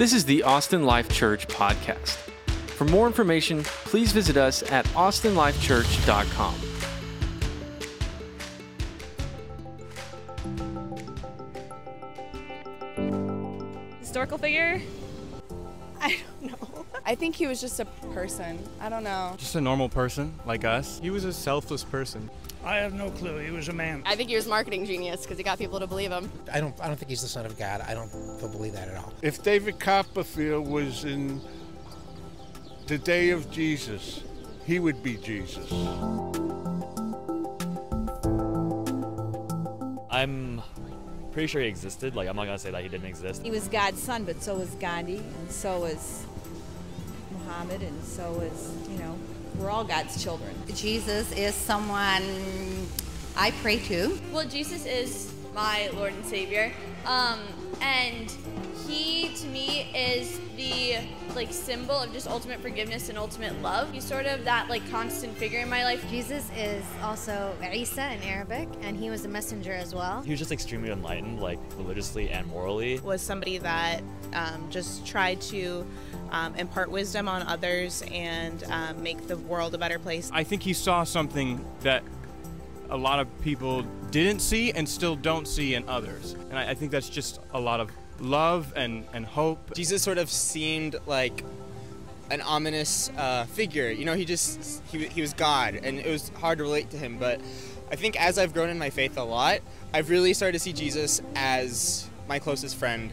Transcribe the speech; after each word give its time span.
This 0.00 0.14
is 0.14 0.24
the 0.24 0.44
Austin 0.44 0.84
Life 0.84 1.10
Church 1.10 1.46
podcast. 1.46 2.16
For 2.70 2.86
more 2.86 3.06
information, 3.06 3.62
please 3.64 4.12
visit 4.12 4.38
us 4.38 4.62
at 4.72 4.86
austinlifechurch.com. 4.94 6.54
Historical 14.00 14.38
figure? 14.38 14.80
I 16.00 16.16
don't 16.40 16.50
know. 16.50 16.86
I 17.04 17.14
think 17.14 17.36
he 17.36 17.46
was 17.46 17.60
just 17.60 17.78
a 17.78 17.84
person. 18.14 18.58
I 18.80 18.88
don't 18.88 19.04
know. 19.04 19.34
Just 19.36 19.54
a 19.56 19.60
normal 19.60 19.90
person 19.90 20.34
like 20.46 20.64
us. 20.64 20.98
He 21.02 21.10
was 21.10 21.26
a 21.26 21.32
selfless 21.34 21.84
person. 21.84 22.30
I 22.62 22.76
have 22.76 22.92
no 22.92 23.10
clue. 23.10 23.38
He 23.38 23.50
was 23.50 23.68
a 23.68 23.72
man. 23.72 24.02
I 24.04 24.16
think 24.16 24.28
he 24.28 24.36
was 24.36 24.46
marketing 24.46 24.84
genius 24.84 25.22
because 25.22 25.38
he 25.38 25.44
got 25.44 25.58
people 25.58 25.80
to 25.80 25.86
believe 25.86 26.10
him. 26.10 26.30
I 26.52 26.60
don't. 26.60 26.78
I 26.80 26.88
don't 26.88 26.96
think 26.96 27.08
he's 27.08 27.22
the 27.22 27.28
son 27.28 27.46
of 27.46 27.58
God. 27.58 27.80
I 27.80 27.94
don't, 27.94 28.10
don't 28.38 28.52
believe 28.52 28.74
that 28.74 28.88
at 28.88 28.96
all. 28.96 29.12
If 29.22 29.42
David 29.42 29.80
Copperfield 29.80 30.68
was 30.68 31.04
in 31.04 31.40
the 32.86 32.98
day 32.98 33.30
of 33.30 33.50
Jesus, 33.50 34.22
he 34.66 34.78
would 34.78 35.02
be 35.02 35.16
Jesus. 35.16 35.72
I'm 40.10 40.60
pretty 41.32 41.46
sure 41.46 41.62
he 41.62 41.68
existed. 41.68 42.14
Like, 42.14 42.28
I'm 42.28 42.36
not 42.36 42.44
gonna 42.44 42.58
say 42.58 42.70
that 42.70 42.82
he 42.82 42.88
didn't 42.88 43.06
exist. 43.06 43.42
He 43.42 43.50
was 43.50 43.68
God's 43.68 44.02
son, 44.02 44.24
but 44.24 44.42
so 44.42 44.56
was 44.56 44.70
Gandhi, 44.74 45.16
and 45.16 45.50
so 45.50 45.80
was 45.80 46.26
Muhammad, 47.32 47.82
and 47.82 48.04
so 48.04 48.32
was, 48.32 48.74
you 48.90 48.98
know, 48.98 49.16
we're 49.58 49.70
all 49.70 49.84
God's 49.84 50.22
children. 50.22 50.54
Jesus 50.74 51.32
is 51.32 51.54
someone 51.54 52.22
I 53.36 53.52
pray 53.62 53.78
to. 53.80 54.18
Well, 54.32 54.46
Jesus 54.46 54.86
is 54.86 55.32
my 55.54 55.90
Lord 55.94 56.12
and 56.12 56.24
Savior. 56.24 56.72
Um, 57.06 57.40
and 57.80 58.30
he, 58.86 59.28
to 59.36 59.46
me, 59.48 59.90
is 59.94 60.38
the 60.56 60.98
like 61.34 61.52
symbol 61.52 61.94
of 61.94 62.12
just 62.12 62.28
ultimate 62.28 62.60
forgiveness 62.60 63.08
and 63.08 63.16
ultimate 63.16 63.60
love. 63.62 63.90
He's 63.92 64.04
sort 64.04 64.26
of 64.26 64.44
that 64.44 64.68
like 64.68 64.88
constant 64.90 65.36
figure 65.36 65.60
in 65.60 65.70
my 65.70 65.84
life. 65.84 66.04
Jesus 66.10 66.50
is 66.56 66.84
also 67.02 67.54
Isa 67.72 68.12
in 68.12 68.22
Arabic, 68.22 68.68
and 68.82 68.96
he 68.96 69.10
was 69.10 69.24
a 69.24 69.28
messenger 69.28 69.72
as 69.72 69.94
well. 69.94 70.22
He 70.22 70.30
was 70.30 70.38
just 70.38 70.52
extremely 70.52 70.90
enlightened, 70.90 71.40
like 71.40 71.58
religiously 71.76 72.30
and 72.30 72.46
morally. 72.48 72.98
Was 73.00 73.22
somebody 73.22 73.58
that 73.58 74.02
um, 74.32 74.66
just 74.70 75.06
tried 75.06 75.40
to 75.42 75.86
um, 76.30 76.54
impart 76.56 76.90
wisdom 76.90 77.28
on 77.28 77.42
others 77.42 78.02
and 78.10 78.62
um, 78.64 79.02
make 79.02 79.26
the 79.26 79.36
world 79.36 79.74
a 79.74 79.78
better 79.78 79.98
place. 79.98 80.30
I 80.32 80.44
think 80.44 80.62
he 80.62 80.72
saw 80.72 81.04
something 81.04 81.64
that 81.80 82.02
a 82.88 82.96
lot 82.96 83.20
of 83.20 83.40
people 83.42 83.82
didn't 84.10 84.40
see 84.40 84.72
and 84.72 84.88
still 84.88 85.16
don't 85.16 85.46
see 85.46 85.74
in 85.74 85.88
others. 85.88 86.32
And 86.50 86.58
I, 86.58 86.70
I 86.70 86.74
think 86.74 86.90
that's 86.90 87.08
just 87.08 87.40
a 87.52 87.60
lot 87.60 87.80
of 87.80 87.90
love 88.20 88.72
and, 88.76 89.04
and 89.12 89.24
hope. 89.24 89.74
Jesus 89.74 90.02
sort 90.02 90.18
of 90.18 90.28
seemed 90.28 90.96
like 91.06 91.44
an 92.30 92.40
ominous 92.42 93.10
uh, 93.16 93.44
figure. 93.46 93.90
You 93.90 94.04
know, 94.04 94.14
he 94.14 94.24
just, 94.24 94.82
he, 94.90 95.06
he 95.06 95.20
was 95.20 95.34
God, 95.34 95.74
and 95.74 95.98
it 95.98 96.08
was 96.08 96.30
hard 96.30 96.58
to 96.58 96.64
relate 96.64 96.90
to 96.90 96.96
him. 96.96 97.18
But 97.18 97.40
I 97.90 97.96
think 97.96 98.20
as 98.20 98.38
I've 98.38 98.52
grown 98.52 98.68
in 98.68 98.78
my 98.78 98.90
faith 98.90 99.16
a 99.18 99.24
lot, 99.24 99.60
I've 99.92 100.10
really 100.10 100.32
started 100.32 100.52
to 100.52 100.58
see 100.60 100.72
Jesus 100.72 101.22
as 101.34 102.08
my 102.28 102.38
closest 102.38 102.76
friend. 102.76 103.12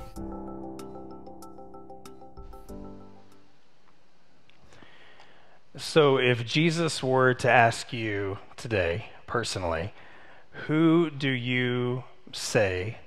So, 5.90 6.18
if 6.18 6.46
Jesus 6.46 7.02
were 7.02 7.34
to 7.36 7.50
ask 7.50 7.94
you 7.94 8.40
today, 8.58 9.06
personally, 9.26 9.94
who 10.68 11.10
do 11.10 11.30
you 11.30 12.04
say 12.34 12.98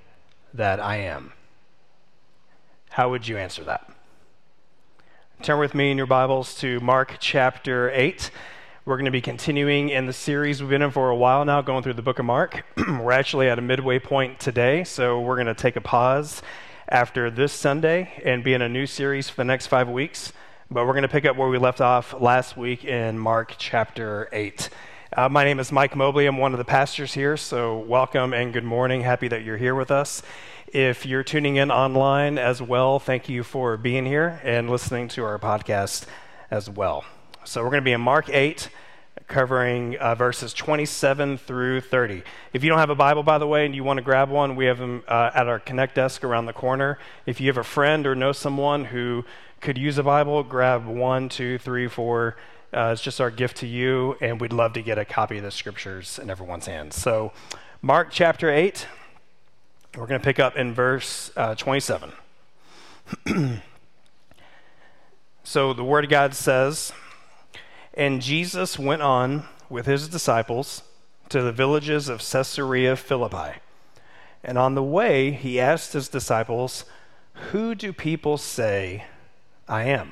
that 0.51 0.79
I 0.79 0.95
am? 0.95 1.33
How 2.89 3.11
would 3.11 3.27
you 3.27 3.37
answer 3.37 3.63
that? 3.65 3.87
Turn 5.43 5.59
with 5.59 5.75
me 5.75 5.91
in 5.91 5.97
your 5.97 6.07
Bibles 6.07 6.55
to 6.55 6.79
Mark 6.79 7.17
chapter 7.19 7.91
8. 7.91 8.31
We're 8.85 8.97
going 8.97 9.05
to 9.05 9.11
be 9.11 9.21
continuing 9.21 9.89
in 9.89 10.07
the 10.07 10.13
series 10.13 10.59
we've 10.59 10.71
been 10.71 10.81
in 10.81 10.89
for 10.89 11.11
a 11.11 11.15
while 11.15 11.45
now, 11.45 11.61
going 11.61 11.83
through 11.83 11.93
the 11.93 12.01
book 12.01 12.17
of 12.17 12.25
Mark. 12.25 12.65
we're 12.77 13.11
actually 13.11 13.47
at 13.47 13.59
a 13.59 13.61
midway 13.61 13.99
point 13.99 14.39
today, 14.39 14.83
so 14.85 15.21
we're 15.21 15.35
going 15.35 15.45
to 15.45 15.53
take 15.53 15.75
a 15.75 15.81
pause 15.81 16.41
after 16.89 17.29
this 17.29 17.53
Sunday 17.53 18.11
and 18.25 18.43
be 18.43 18.55
in 18.55 18.63
a 18.63 18.67
new 18.67 18.87
series 18.87 19.29
for 19.29 19.35
the 19.35 19.45
next 19.45 19.67
five 19.67 19.87
weeks. 19.87 20.33
But 20.73 20.87
we're 20.87 20.93
going 20.93 21.01
to 21.01 21.09
pick 21.09 21.25
up 21.25 21.35
where 21.35 21.49
we 21.49 21.57
left 21.57 21.81
off 21.81 22.13
last 22.21 22.55
week 22.55 22.85
in 22.85 23.19
Mark 23.19 23.55
chapter 23.57 24.29
8. 24.31 24.69
Uh, 25.11 25.27
my 25.27 25.43
name 25.43 25.59
is 25.59 25.69
Mike 25.69 25.97
Mobley. 25.97 26.27
I'm 26.27 26.37
one 26.37 26.53
of 26.53 26.59
the 26.59 26.63
pastors 26.63 27.13
here, 27.13 27.35
so 27.35 27.79
welcome 27.79 28.33
and 28.33 28.53
good 28.53 28.63
morning. 28.63 29.01
Happy 29.01 29.27
that 29.27 29.43
you're 29.43 29.57
here 29.57 29.75
with 29.75 29.91
us. 29.91 30.23
If 30.67 31.05
you're 31.05 31.25
tuning 31.25 31.57
in 31.57 31.71
online 31.71 32.37
as 32.37 32.61
well, 32.61 32.99
thank 32.99 33.27
you 33.27 33.43
for 33.43 33.75
being 33.75 34.05
here 34.05 34.39
and 34.45 34.69
listening 34.69 35.09
to 35.09 35.25
our 35.25 35.37
podcast 35.37 36.05
as 36.49 36.69
well. 36.69 37.03
So 37.43 37.61
we're 37.63 37.71
going 37.71 37.81
to 37.81 37.85
be 37.85 37.91
in 37.91 37.99
Mark 37.99 38.29
8 38.29 38.69
covering 39.27 39.97
uh, 39.97 40.15
verses 40.15 40.53
27 40.53 41.37
through 41.37 41.81
30. 41.81 42.23
If 42.53 42.63
you 42.63 42.69
don't 42.69 42.79
have 42.79 42.89
a 42.89 42.95
Bible, 42.95 43.23
by 43.23 43.37
the 43.37 43.47
way, 43.47 43.65
and 43.65 43.75
you 43.75 43.83
want 43.83 43.97
to 43.97 44.03
grab 44.03 44.29
one, 44.29 44.55
we 44.55 44.65
have 44.65 44.77
them 44.77 45.03
uh, 45.07 45.31
at 45.33 45.47
our 45.47 45.59
Connect 45.59 45.95
desk 45.95 46.23
around 46.23 46.45
the 46.45 46.53
corner. 46.53 46.97
If 47.25 47.41
you 47.41 47.47
have 47.47 47.57
a 47.57 47.63
friend 47.63 48.07
or 48.07 48.15
know 48.15 48.31
someone 48.31 48.85
who 48.85 49.25
could 49.61 49.77
use 49.77 49.99
a 49.99 50.03
Bible, 50.03 50.41
grab 50.43 50.87
one, 50.87 51.29
two, 51.29 51.59
three, 51.59 51.87
four. 51.87 52.35
Uh, 52.73 52.89
it's 52.93 53.01
just 53.01 53.21
our 53.21 53.29
gift 53.29 53.57
to 53.57 53.67
you, 53.67 54.17
and 54.19 54.41
we'd 54.41 54.51
love 54.51 54.73
to 54.73 54.81
get 54.81 54.97
a 54.97 55.05
copy 55.05 55.37
of 55.37 55.43
the 55.43 55.51
scriptures 55.51 56.17
in 56.17 56.31
everyone's 56.31 56.65
hands. 56.65 56.95
So, 56.95 57.31
Mark 57.81 58.07
chapter 58.09 58.49
8, 58.49 58.87
we're 59.95 60.07
going 60.07 60.19
to 60.19 60.23
pick 60.23 60.39
up 60.39 60.55
in 60.55 60.73
verse 60.73 61.31
uh, 61.37 61.53
27. 61.53 62.11
so, 65.43 65.73
the 65.73 65.83
Word 65.83 66.05
of 66.05 66.09
God 66.09 66.33
says, 66.33 66.91
And 67.93 68.19
Jesus 68.19 68.79
went 68.79 69.03
on 69.03 69.43
with 69.69 69.85
his 69.85 70.07
disciples 70.07 70.81
to 71.29 71.43
the 71.43 71.51
villages 71.51 72.09
of 72.09 72.19
Caesarea 72.19 72.95
Philippi. 72.95 73.59
And 74.43 74.57
on 74.57 74.73
the 74.73 74.83
way, 74.83 75.31
he 75.31 75.59
asked 75.59 75.93
his 75.93 76.09
disciples, 76.09 76.83
Who 77.51 77.75
do 77.75 77.93
people 77.93 78.39
say 78.39 79.05
I 79.71 79.85
am. 79.85 80.11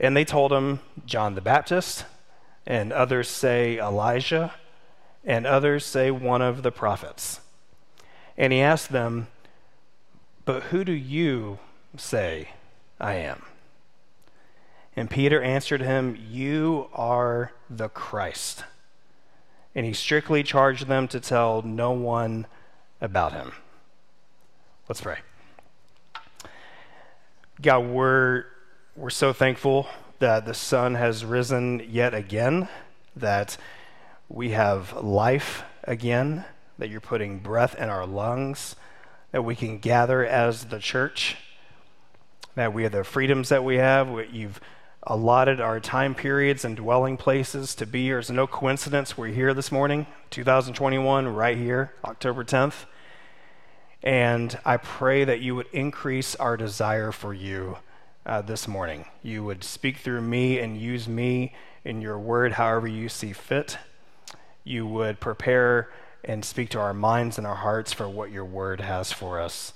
And 0.00 0.16
they 0.16 0.24
told 0.24 0.50
him, 0.50 0.80
John 1.04 1.34
the 1.34 1.42
Baptist, 1.42 2.06
and 2.66 2.90
others 2.90 3.28
say 3.28 3.78
Elijah, 3.78 4.54
and 5.22 5.46
others 5.46 5.84
say 5.84 6.10
one 6.10 6.40
of 6.40 6.62
the 6.62 6.72
prophets. 6.72 7.40
And 8.38 8.54
he 8.54 8.60
asked 8.60 8.90
them, 8.90 9.28
But 10.46 10.64
who 10.64 10.82
do 10.82 10.92
you 10.92 11.58
say 11.98 12.48
I 12.98 13.16
am? 13.16 13.42
And 14.96 15.10
Peter 15.10 15.42
answered 15.42 15.82
him, 15.82 16.18
You 16.30 16.88
are 16.94 17.52
the 17.68 17.90
Christ. 17.90 18.64
And 19.74 19.84
he 19.84 19.92
strictly 19.92 20.42
charged 20.42 20.86
them 20.86 21.06
to 21.08 21.20
tell 21.20 21.60
no 21.60 21.90
one 21.90 22.46
about 22.98 23.32
him. 23.32 23.52
Let's 24.88 25.02
pray. 25.02 25.18
God, 27.62 27.86
we're, 27.86 28.44
we're 28.96 29.08
so 29.08 29.32
thankful 29.32 29.86
that 30.18 30.44
the 30.44 30.52
sun 30.52 30.94
has 30.94 31.24
risen 31.24 31.86
yet 31.88 32.12
again, 32.12 32.68
that 33.16 33.56
we 34.28 34.50
have 34.50 34.92
life 35.02 35.62
again, 35.84 36.44
that 36.76 36.90
you're 36.90 37.00
putting 37.00 37.38
breath 37.38 37.74
in 37.74 37.88
our 37.88 38.04
lungs, 38.04 38.76
that 39.32 39.40
we 39.40 39.56
can 39.56 39.78
gather 39.78 40.22
as 40.22 40.66
the 40.66 40.78
church, 40.78 41.36
that 42.56 42.74
we 42.74 42.82
have 42.82 42.92
the 42.92 43.04
freedoms 43.04 43.48
that 43.48 43.64
we 43.64 43.76
have. 43.76 44.10
You've 44.30 44.60
allotted 45.04 45.58
our 45.58 45.80
time 45.80 46.14
periods 46.14 46.62
and 46.62 46.76
dwelling 46.76 47.16
places 47.16 47.74
to 47.76 47.86
be 47.86 48.02
here. 48.02 48.18
It's 48.18 48.28
no 48.28 48.46
coincidence 48.46 49.16
we're 49.16 49.28
here 49.28 49.54
this 49.54 49.72
morning, 49.72 50.06
2021, 50.28 51.26
right 51.28 51.56
here, 51.56 51.94
October 52.04 52.44
10th. 52.44 52.84
And 54.02 54.58
I 54.64 54.76
pray 54.76 55.24
that 55.24 55.40
you 55.40 55.54
would 55.56 55.68
increase 55.72 56.34
our 56.36 56.56
desire 56.56 57.12
for 57.12 57.34
you 57.34 57.78
uh, 58.24 58.42
this 58.42 58.68
morning. 58.68 59.06
You 59.22 59.44
would 59.44 59.64
speak 59.64 59.98
through 59.98 60.20
me 60.20 60.58
and 60.58 60.80
use 60.80 61.08
me 61.08 61.54
in 61.84 62.00
your 62.00 62.18
word 62.18 62.52
however 62.52 62.86
you 62.86 63.08
see 63.08 63.32
fit. 63.32 63.78
You 64.64 64.86
would 64.86 65.20
prepare 65.20 65.90
and 66.24 66.44
speak 66.44 66.70
to 66.70 66.80
our 66.80 66.92
minds 66.92 67.38
and 67.38 67.46
our 67.46 67.54
hearts 67.54 67.92
for 67.92 68.08
what 68.08 68.32
your 68.32 68.44
word 68.44 68.80
has 68.80 69.12
for 69.12 69.40
us 69.40 69.72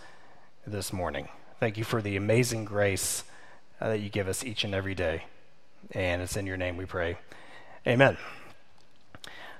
this 0.66 0.92
morning. 0.92 1.28
Thank 1.60 1.78
you 1.78 1.84
for 1.84 2.02
the 2.02 2.16
amazing 2.16 2.64
grace 2.64 3.24
uh, 3.80 3.88
that 3.88 3.98
you 4.00 4.08
give 4.08 4.28
us 4.28 4.44
each 4.44 4.64
and 4.64 4.74
every 4.74 4.94
day. 4.94 5.24
And 5.92 6.20
it's 6.20 6.36
in 6.36 6.46
your 6.46 6.56
name 6.56 6.76
we 6.76 6.86
pray. 6.86 7.16
Amen. 7.86 8.16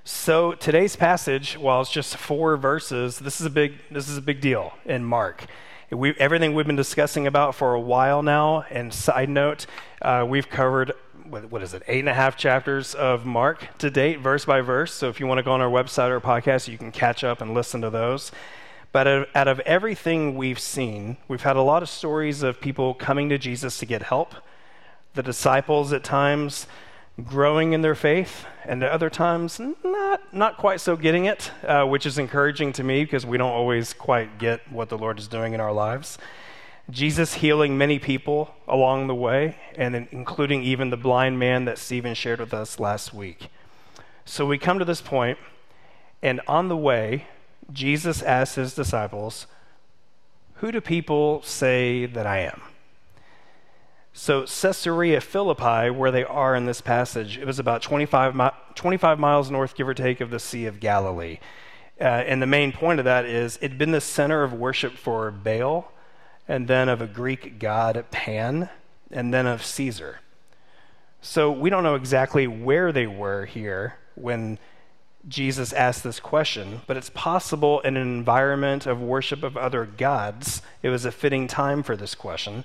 So 0.05 0.53
today's 0.53 0.97
passage, 0.97 1.59
while 1.59 1.83
it's 1.83 1.91
just 1.91 2.17
four 2.17 2.57
verses, 2.57 3.19
this 3.19 3.39
is 3.39 3.47
a 3.47 3.51
big 3.51 3.75
this 3.91 4.09
is 4.09 4.17
a 4.17 4.23
big 4.23 4.41
deal 4.41 4.73
in 4.87 5.05
Mark. 5.05 5.45
We, 5.91 6.15
everything 6.15 6.55
we've 6.55 6.67
been 6.67 6.75
discussing 6.75 7.27
about 7.27 7.55
for 7.55 7.75
a 7.75 7.81
while 7.81 8.23
now. 8.23 8.65
And 8.71 8.95
side 8.95 9.29
note, 9.29 9.67
uh, 10.01 10.25
we've 10.27 10.49
covered 10.49 10.93
what, 11.29 11.51
what 11.51 11.63
is 11.63 11.75
it, 11.75 11.83
eight 11.87 11.99
and 11.99 12.09
a 12.09 12.15
half 12.15 12.39
chapters 12.39 12.95
of 12.95 13.27
Mark 13.27 13.77
to 13.79 13.91
date, 13.91 14.21
verse 14.21 14.47
by 14.47 14.63
verse. 14.63 14.95
So 14.95 15.11
if 15.11 15.21
you 15.21 15.27
want 15.27 15.39
to 15.39 15.43
go 15.43 15.53
on 15.53 15.61
our 15.61 15.71
website 15.71 16.09
or 16.09 16.21
podcast, 16.21 16.67
you 16.67 16.79
can 16.79 16.93
catch 16.93 17.23
up 17.23 17.43
and 17.43 17.53
listen 17.53 17.83
to 17.83 17.91
those. 17.91 18.33
But 18.93 19.07
out 19.07 19.19
of, 19.19 19.29
out 19.35 19.49
of 19.49 19.61
everything 19.61 20.35
we've 20.35 20.59
seen, 20.59 21.19
we've 21.29 21.43
had 21.43 21.57
a 21.57 21.63
lot 21.63 21.83
of 21.83 21.91
stories 21.91 22.43
of 22.43 22.61
people 22.61 22.95
coming 22.95 23.29
to 23.29 23.37
Jesus 23.37 23.79
to 23.79 23.87
get 23.87 24.05
help, 24.05 24.35
the 25.15 25.23
disciples 25.23 25.93
at 25.93 26.03
times 26.03 26.67
growing 27.25 27.73
in 27.73 27.83
their 27.83 27.95
faith, 27.95 28.47
and 28.65 28.83
at 28.83 28.91
other 28.91 29.11
times 29.11 29.61
not, 29.85 30.35
not 30.35 30.57
quite 30.57 30.81
so 30.81 30.97
getting 30.97 31.27
it, 31.27 31.51
uh, 31.67 31.85
which 31.85 32.07
is 32.07 32.19
encouraging 32.19 32.73
to 32.73 32.85
me 32.85 33.05
because 33.05 33.27
we 33.27 33.39
don't 33.39 33.53
always 33.53 33.93
quite 33.93 34.39
get 34.39 34.61
what 34.71 34.89
the 34.89 34.99
Lord 34.99 35.19
is 35.19 35.29
doing 35.29 35.53
in 35.53 35.61
our 35.61 35.73
lives. 35.73 36.19
Jesus 36.91 37.35
healing 37.35 37.79
many 37.79 37.99
people 37.99 38.55
along 38.67 39.07
the 39.07 39.15
way, 39.15 39.57
and 39.77 39.95
including 40.11 40.63
even 40.63 40.91
the 40.91 40.97
blind 40.97 41.39
man 41.39 41.65
that 41.67 41.79
Stephen 41.79 42.15
shared 42.15 42.41
with 42.41 42.53
us 42.53 42.81
last 42.81 43.15
week. 43.15 43.49
So 44.25 44.47
we 44.47 44.59
come 44.59 44.79
to 44.79 44.85
this 44.85 45.01
point, 45.01 45.39
and 46.23 46.41
on 46.47 46.69
the 46.69 46.77
way, 46.77 47.27
Jesus 47.73 48.23
asks 48.23 48.57
his 48.57 48.75
disciples, 48.75 49.47
Who 50.55 50.73
do 50.73 50.81
people 50.81 51.43
say 51.43 52.07
that 52.07 52.27
I 52.27 52.41
am? 52.41 52.63
So, 54.13 54.43
Caesarea 54.43 55.21
Philippi, 55.21 55.91
where 55.91 56.11
they 56.11 56.25
are 56.25 56.57
in 56.57 56.67
this 56.67 56.81
passage, 56.81 57.39
it 57.39 57.47
was 57.47 57.59
about 57.59 57.81
25, 57.81 58.35
mi- 58.35 58.51
25 58.75 59.21
miles 59.21 59.51
north, 59.51 59.77
give 59.77 59.89
or 59.89 59.95
take, 59.95 60.21
of 60.21 60.31
the 60.31 60.41
Sea 60.41 60.67
of 60.67 60.81
Galilee. 60.81 61.39
Uh, 62.01 62.05
and 62.05 62.43
the 62.43 62.47
main 62.47 62.73
point 62.73 62.99
of 62.99 63.05
that 63.05 63.25
is 63.25 63.57
it 63.57 63.71
had 63.71 63.79
been 63.79 63.93
the 63.93 64.01
center 64.01 64.43
of 64.43 64.53
worship 64.53 64.97
for 64.97 65.31
Baal, 65.31 65.93
and 66.49 66.67
then 66.67 66.89
of 66.89 67.01
a 67.01 67.07
Greek 67.07 67.61
god, 67.61 68.05
Pan, 68.11 68.69
and 69.13 69.33
then 69.33 69.47
of 69.47 69.65
Caesar. 69.65 70.21
So, 71.21 71.53
we 71.53 71.71
don't 71.71 71.85
know 71.85 71.95
exactly 71.95 72.49
where 72.49 72.91
they 72.91 73.07
were 73.07 73.45
here 73.45 73.95
when 74.17 74.59
Jesus 75.29 75.73
asked 75.73 76.03
this 76.03 76.19
question, 76.19 76.81
but 76.87 76.97
it's 76.97 77.11
possible 77.11 77.81
in 77.81 77.97
an 77.97 78.03
environment 78.03 78.87
of 78.87 79.01
worship 79.01 79.43
of 79.43 79.57
other 79.57 79.85
gods, 79.85 80.63
it 80.83 80.89
was 80.89 81.05
a 81.05 81.13
fitting 81.13 81.47
time 81.47 81.83
for 81.83 81.97
this 81.97 82.15
question. 82.15 82.65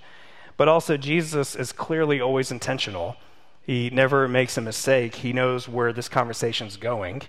But 0.57 0.67
also, 0.67 0.97
Jesus 0.97 1.55
is 1.55 1.71
clearly 1.71 2.21
always 2.21 2.51
intentional. 2.51 3.17
He 3.61 3.89
never 3.89 4.27
makes 4.27 4.57
a 4.57 4.61
mistake. 4.61 5.15
He 5.15 5.33
knows 5.33 5.67
where 5.67 5.91
this 5.91 6.07
conversation's 6.07 6.77
going. 6.77 7.23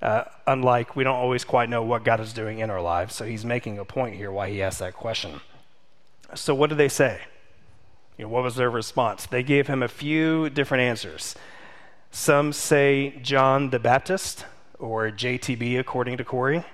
Uh, 0.00 0.24
unlike 0.48 0.96
we 0.96 1.04
don't 1.04 1.14
always 1.14 1.44
quite 1.44 1.68
know 1.68 1.82
what 1.82 2.02
God 2.02 2.18
is 2.18 2.32
doing 2.32 2.58
in 2.58 2.70
our 2.70 2.80
lives. 2.80 3.14
So 3.14 3.24
he's 3.24 3.44
making 3.44 3.78
a 3.78 3.84
point 3.84 4.16
here 4.16 4.32
why 4.32 4.50
he 4.50 4.60
asked 4.60 4.80
that 4.80 4.94
question. 4.94 5.40
So, 6.34 6.54
what 6.54 6.70
did 6.70 6.78
they 6.78 6.88
say? 6.88 7.20
You 8.18 8.24
know, 8.24 8.28
what 8.28 8.42
was 8.42 8.56
their 8.56 8.70
response? 8.70 9.26
They 9.26 9.42
gave 9.42 9.68
him 9.68 9.82
a 9.82 9.88
few 9.88 10.50
different 10.50 10.82
answers. 10.82 11.34
Some 12.10 12.52
say 12.52 13.18
John 13.22 13.70
the 13.70 13.78
Baptist, 13.78 14.44
or 14.78 15.10
JTB 15.10 15.78
according 15.78 16.18
to 16.18 16.24
Corey. 16.24 16.64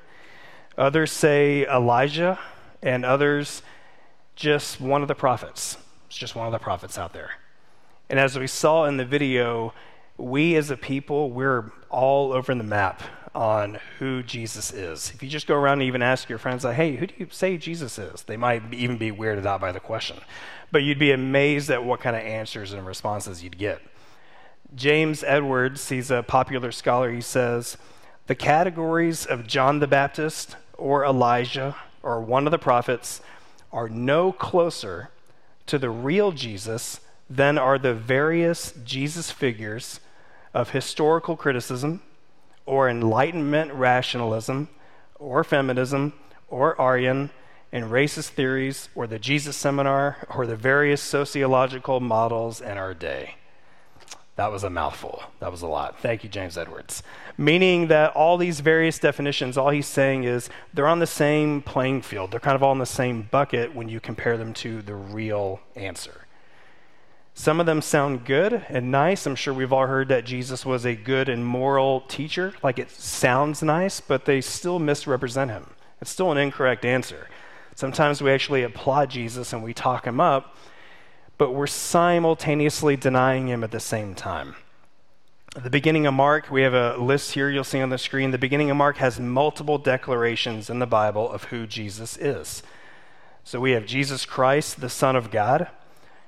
Others 0.77 1.13
say 1.13 1.67
Elijah, 1.67 2.39
and 2.83 3.05
others 3.05 3.63
just 4.39 4.81
one 4.81 5.03
of 5.03 5.09
the 5.09 5.17
prophets. 5.17 5.77
It's 6.07 6.17
just 6.17 6.37
one 6.37 6.47
of 6.47 6.53
the 6.53 6.61
prophets 6.61 6.97
out 6.97 7.13
there. 7.13 7.33
And 8.09 8.21
as 8.21 8.39
we 8.39 8.47
saw 8.47 8.85
in 8.85 8.97
the 8.97 9.05
video, 9.05 9.75
we 10.17 10.55
as 10.55 10.71
a 10.71 10.77
people, 10.77 11.31
we're 11.31 11.73
all 11.91 12.33
over 12.33 12.55
the 12.55 12.63
map 12.63 13.03
on 13.35 13.79
who 13.99 14.23
Jesus 14.23 14.73
is. 14.73 15.11
If 15.13 15.25
you 15.25 15.29
just 15.29 15.49
go 15.49 15.57
around 15.57 15.81
and 15.81 15.83
even 15.83 16.03
ask 16.03 16.29
your 16.29 16.39
friends, 16.39 16.63
like, 16.63 16.77
hey, 16.77 16.97
who 16.97 17.09
do 17.09 17.15
you 17.19 17.27
say 17.31 17.57
Jesus 17.57 17.99
is? 17.99 18.23
They 18.23 18.37
might 18.37 18.73
even 18.73 18.97
be 18.97 19.11
weirded 19.11 19.45
out 19.45 19.61
by 19.61 19.73
the 19.73 19.81
question. 19.81 20.19
But 20.71 20.85
you'd 20.85 21.01
be 21.01 21.11
amazed 21.11 21.69
at 21.69 21.85
what 21.85 22.01
kind 22.01 22.15
of 22.15 22.23
answers 22.23 22.73
and 22.73 22.87
responses 22.87 23.43
you'd 23.43 23.59
get. 23.59 23.83
James 24.75 25.25
Edwards, 25.25 25.89
he's 25.89 26.13
a 26.13 26.23
popular 26.23 26.71
scholar, 26.71 27.11
he 27.11 27.21
says, 27.21 27.77
the 28.29 28.35
categories 28.37 29.27
of 29.27 29.49
John 29.49 29.81
the 29.81 29.87
Baptist 29.89 30.57
or 30.77 31.05
Elijah 31.05 31.75
or 32.03 32.21
one 32.21 32.47
of 32.47 32.53
the 32.53 32.59
prophets 32.59 33.21
are 33.73 33.89
no 33.89 34.33
closer 34.33 35.11
to 35.67 35.79
the 35.79 35.91
real 35.91 36.33
Jesus 36.33 37.01
than 37.29 37.59
are 37.59 37.79
the 37.79 37.95
various 37.95 38.73
Jesus 38.85 39.31
figures 39.31 40.01
of 40.55 40.71
historical 40.71 41.37
criticism 41.37 42.03
or 42.65 42.89
Enlightenment 42.89 43.73
rationalism 43.73 44.69
or 45.19 45.45
feminism 45.45 46.13
or 46.49 46.81
Aryan 46.81 47.31
and 47.73 47.87
racist 47.87 48.31
theories 48.31 48.89
or 48.95 49.07
the 49.07 49.19
Jesus 49.19 49.57
seminar 49.57 50.27
or 50.35 50.47
the 50.47 50.57
various 50.57 51.03
sociological 51.03 52.01
models 52.01 52.61
in 52.61 52.79
our 52.79 52.95
day. 52.95 53.35
That 54.39 54.53
was 54.53 54.63
a 54.63 54.71
mouthful. 54.71 55.25
That 55.41 55.51
was 55.51 55.63
a 55.63 55.67
lot. 55.67 55.99
Thank 55.99 56.23
you, 56.23 56.31
James 56.31 56.57
Edwards. 56.57 57.03
Meaning 57.37 57.89
that 57.89 58.15
all 58.15 58.37
these 58.37 58.61
various 58.61 58.97
definitions, 59.01 59.59
all 59.59 59.71
he's 59.71 59.89
saying 59.89 60.23
is 60.23 60.49
they're 60.73 60.87
on 60.87 61.01
the 61.01 61.09
same 61.09 61.61
playing 61.61 62.03
field. 62.03 62.31
They're 62.31 62.39
kind 62.39 62.55
of 62.55 62.63
all 62.63 62.71
in 62.71 62.79
the 62.79 62.87
same 62.87 63.23
bucket 63.33 63.75
when 63.75 63.89
you 63.89 63.99
compare 63.99 64.37
them 64.37 64.55
to 64.55 64.81
the 64.81 64.95
real 64.95 65.59
answer. 65.75 66.29
Some 67.35 67.59
of 67.59 67.67
them 67.67 67.83
sound 67.83 68.25
good 68.25 68.65
and 68.69 68.93
nice. 68.93 69.27
I'm 69.27 69.35
sure 69.35 69.53
we've 69.53 69.73
all 69.73 69.89
heard 69.89 70.07
that 70.07 70.25
Jesus 70.25 70.65
was 70.65 70.87
a 70.87 70.95
good 70.95 71.29
and 71.29 71.45
moral 71.45 72.03
teacher. 72.03 72.55
Like 72.63 72.79
it 72.79 72.93
sounds 72.93 73.61
nice, 73.61 74.01
but 74.01 74.25
they 74.25 74.41
still 74.41 74.79
misrepresent 74.79 75.51
him. 75.51 75.71
It's 76.01 76.13
still 76.13 76.31
an 76.31 76.39
incorrect 76.39 76.85
answer. 76.85 77.27
Sometimes 77.75 78.23
we 78.23 78.31
actually 78.31 78.63
applaud 78.63 79.11
Jesus 79.11 79.53
and 79.53 79.65
we 79.65 79.75
talk 79.75 80.07
him 80.07 80.21
up, 80.21 80.57
but 81.39 81.53
we're 81.53 81.69
simultaneously 81.69 82.97
denying 82.97 83.47
him 83.47 83.63
at 83.63 83.71
the 83.71 83.81
same 83.81 84.15
time. 84.15 84.57
At 85.57 85.63
the 85.63 85.71
beginning 85.71 86.05
of 86.07 86.15
Mark, 86.15 86.51
we 86.51 86.63
have 86.63 86.75
a 86.75 86.97
list 86.97 87.33
here 87.33 87.49
you'll 87.49 87.65
see 87.65 87.81
on 87.81 87.89
the 87.91 87.97
screen. 87.97 88.33
The 88.33 88.39
beginning 88.39 88.71
of 88.71 88.77
Mark 88.77 88.99
has 88.99 89.19
multiple 89.19 89.79
declarations 89.79 90.69
in 90.69 90.81
the 90.81 90.87
Bible 90.87 91.31
of 91.31 91.45
who 91.45 91.67
Jesus 91.67 92.17
is. 92.19 92.63
So 93.45 93.61
we 93.61 93.71
have 93.71 93.87
Jesus 93.87 94.27
Christ, 94.27 94.81
the 94.81 94.91
Son 94.91 95.17
of 95.17 95.31
God. 95.31 95.69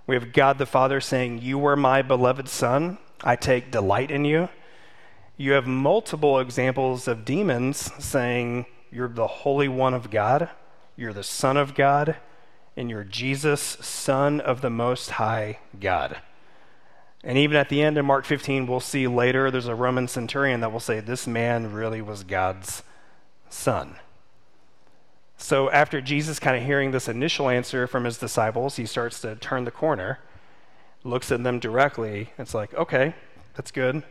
We 0.06 0.14
have 0.14 0.32
God 0.32 0.58
the 0.58 0.66
Father 0.66 1.00
saying, 1.00 1.42
You 1.42 1.64
are 1.66 1.76
my 1.76 2.02
beloved 2.02 2.48
Son. 2.48 2.98
I 3.22 3.36
take 3.36 3.70
delight 3.70 4.10
in 4.10 4.24
you. 4.24 4.48
You 5.36 5.52
have 5.52 5.66
multiple 5.66 6.38
examples 6.38 7.06
of 7.06 7.24
demons 7.24 7.92
saying, 7.98 8.66
You're 8.90 9.08
the 9.08 9.26
Holy 9.26 9.68
One 9.68 9.92
of 9.92 10.10
God. 10.10 10.48
You're 10.96 11.12
the 11.12 11.22
Son 11.22 11.56
of 11.56 11.74
God 11.74 12.16
and 12.80 12.88
you're 12.88 13.04
Jesus, 13.04 13.60
Son 13.60 14.40
of 14.40 14.62
the 14.62 14.70
Most 14.70 15.10
High 15.10 15.58
God. 15.78 16.16
And 17.22 17.36
even 17.36 17.54
at 17.58 17.68
the 17.68 17.82
end 17.82 17.98
in 17.98 18.06
Mark 18.06 18.24
15, 18.24 18.66
we'll 18.66 18.80
see 18.80 19.06
later 19.06 19.50
there's 19.50 19.66
a 19.66 19.74
Roman 19.74 20.08
centurion 20.08 20.62
that 20.62 20.72
will 20.72 20.80
say, 20.80 21.00
This 21.00 21.26
man 21.26 21.74
really 21.74 22.00
was 22.00 22.24
God's 22.24 22.82
son. 23.50 23.96
So 25.36 25.70
after 25.70 26.00
Jesus 26.00 26.38
kind 26.38 26.56
of 26.56 26.62
hearing 26.62 26.90
this 26.90 27.06
initial 27.06 27.50
answer 27.50 27.86
from 27.86 28.04
his 28.04 28.16
disciples, 28.16 28.76
he 28.76 28.86
starts 28.86 29.20
to 29.20 29.36
turn 29.36 29.64
the 29.64 29.70
corner, 29.70 30.18
looks 31.04 31.30
at 31.30 31.44
them 31.44 31.60
directly. 31.60 32.30
It's 32.38 32.54
like, 32.54 32.72
okay, 32.72 33.14
that's 33.56 33.70
good. 33.70 34.04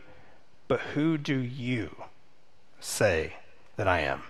But 0.68 0.80
who 0.94 1.18
do 1.18 1.36
you 1.36 1.96
say 2.78 3.34
that 3.74 3.88
I 3.88 4.00
am? 4.02 4.22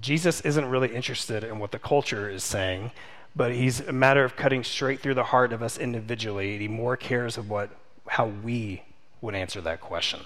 Jesus 0.00 0.40
isn't 0.42 0.64
really 0.64 0.94
interested 0.94 1.44
in 1.44 1.58
what 1.58 1.72
the 1.72 1.78
culture 1.78 2.28
is 2.28 2.44
saying, 2.44 2.90
but 3.34 3.54
he's 3.54 3.80
a 3.80 3.92
matter 3.92 4.24
of 4.24 4.36
cutting 4.36 4.64
straight 4.64 5.00
through 5.00 5.14
the 5.14 5.24
heart 5.24 5.52
of 5.52 5.62
us 5.62 5.78
individually. 5.78 6.58
He 6.58 6.68
more 6.68 6.96
cares 6.96 7.38
of 7.38 7.50
what 7.50 7.70
how 8.08 8.26
we 8.26 8.82
would 9.20 9.34
answer 9.34 9.60
that 9.60 9.80
question. 9.80 10.20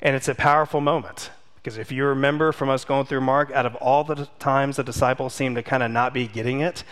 And 0.00 0.16
it's 0.16 0.28
a 0.28 0.34
powerful 0.34 0.80
moment 0.80 1.30
because 1.56 1.78
if 1.78 1.92
you 1.92 2.04
remember 2.04 2.50
from 2.50 2.68
us 2.68 2.84
going 2.84 3.06
through 3.06 3.20
Mark, 3.20 3.52
out 3.52 3.66
of 3.66 3.76
all 3.76 4.02
the 4.02 4.28
times 4.40 4.76
the 4.76 4.82
disciples 4.82 5.32
seem 5.32 5.54
to 5.54 5.62
kind 5.62 5.82
of 5.82 5.92
not 5.92 6.12
be 6.12 6.26
getting 6.26 6.60
it, 6.60 6.82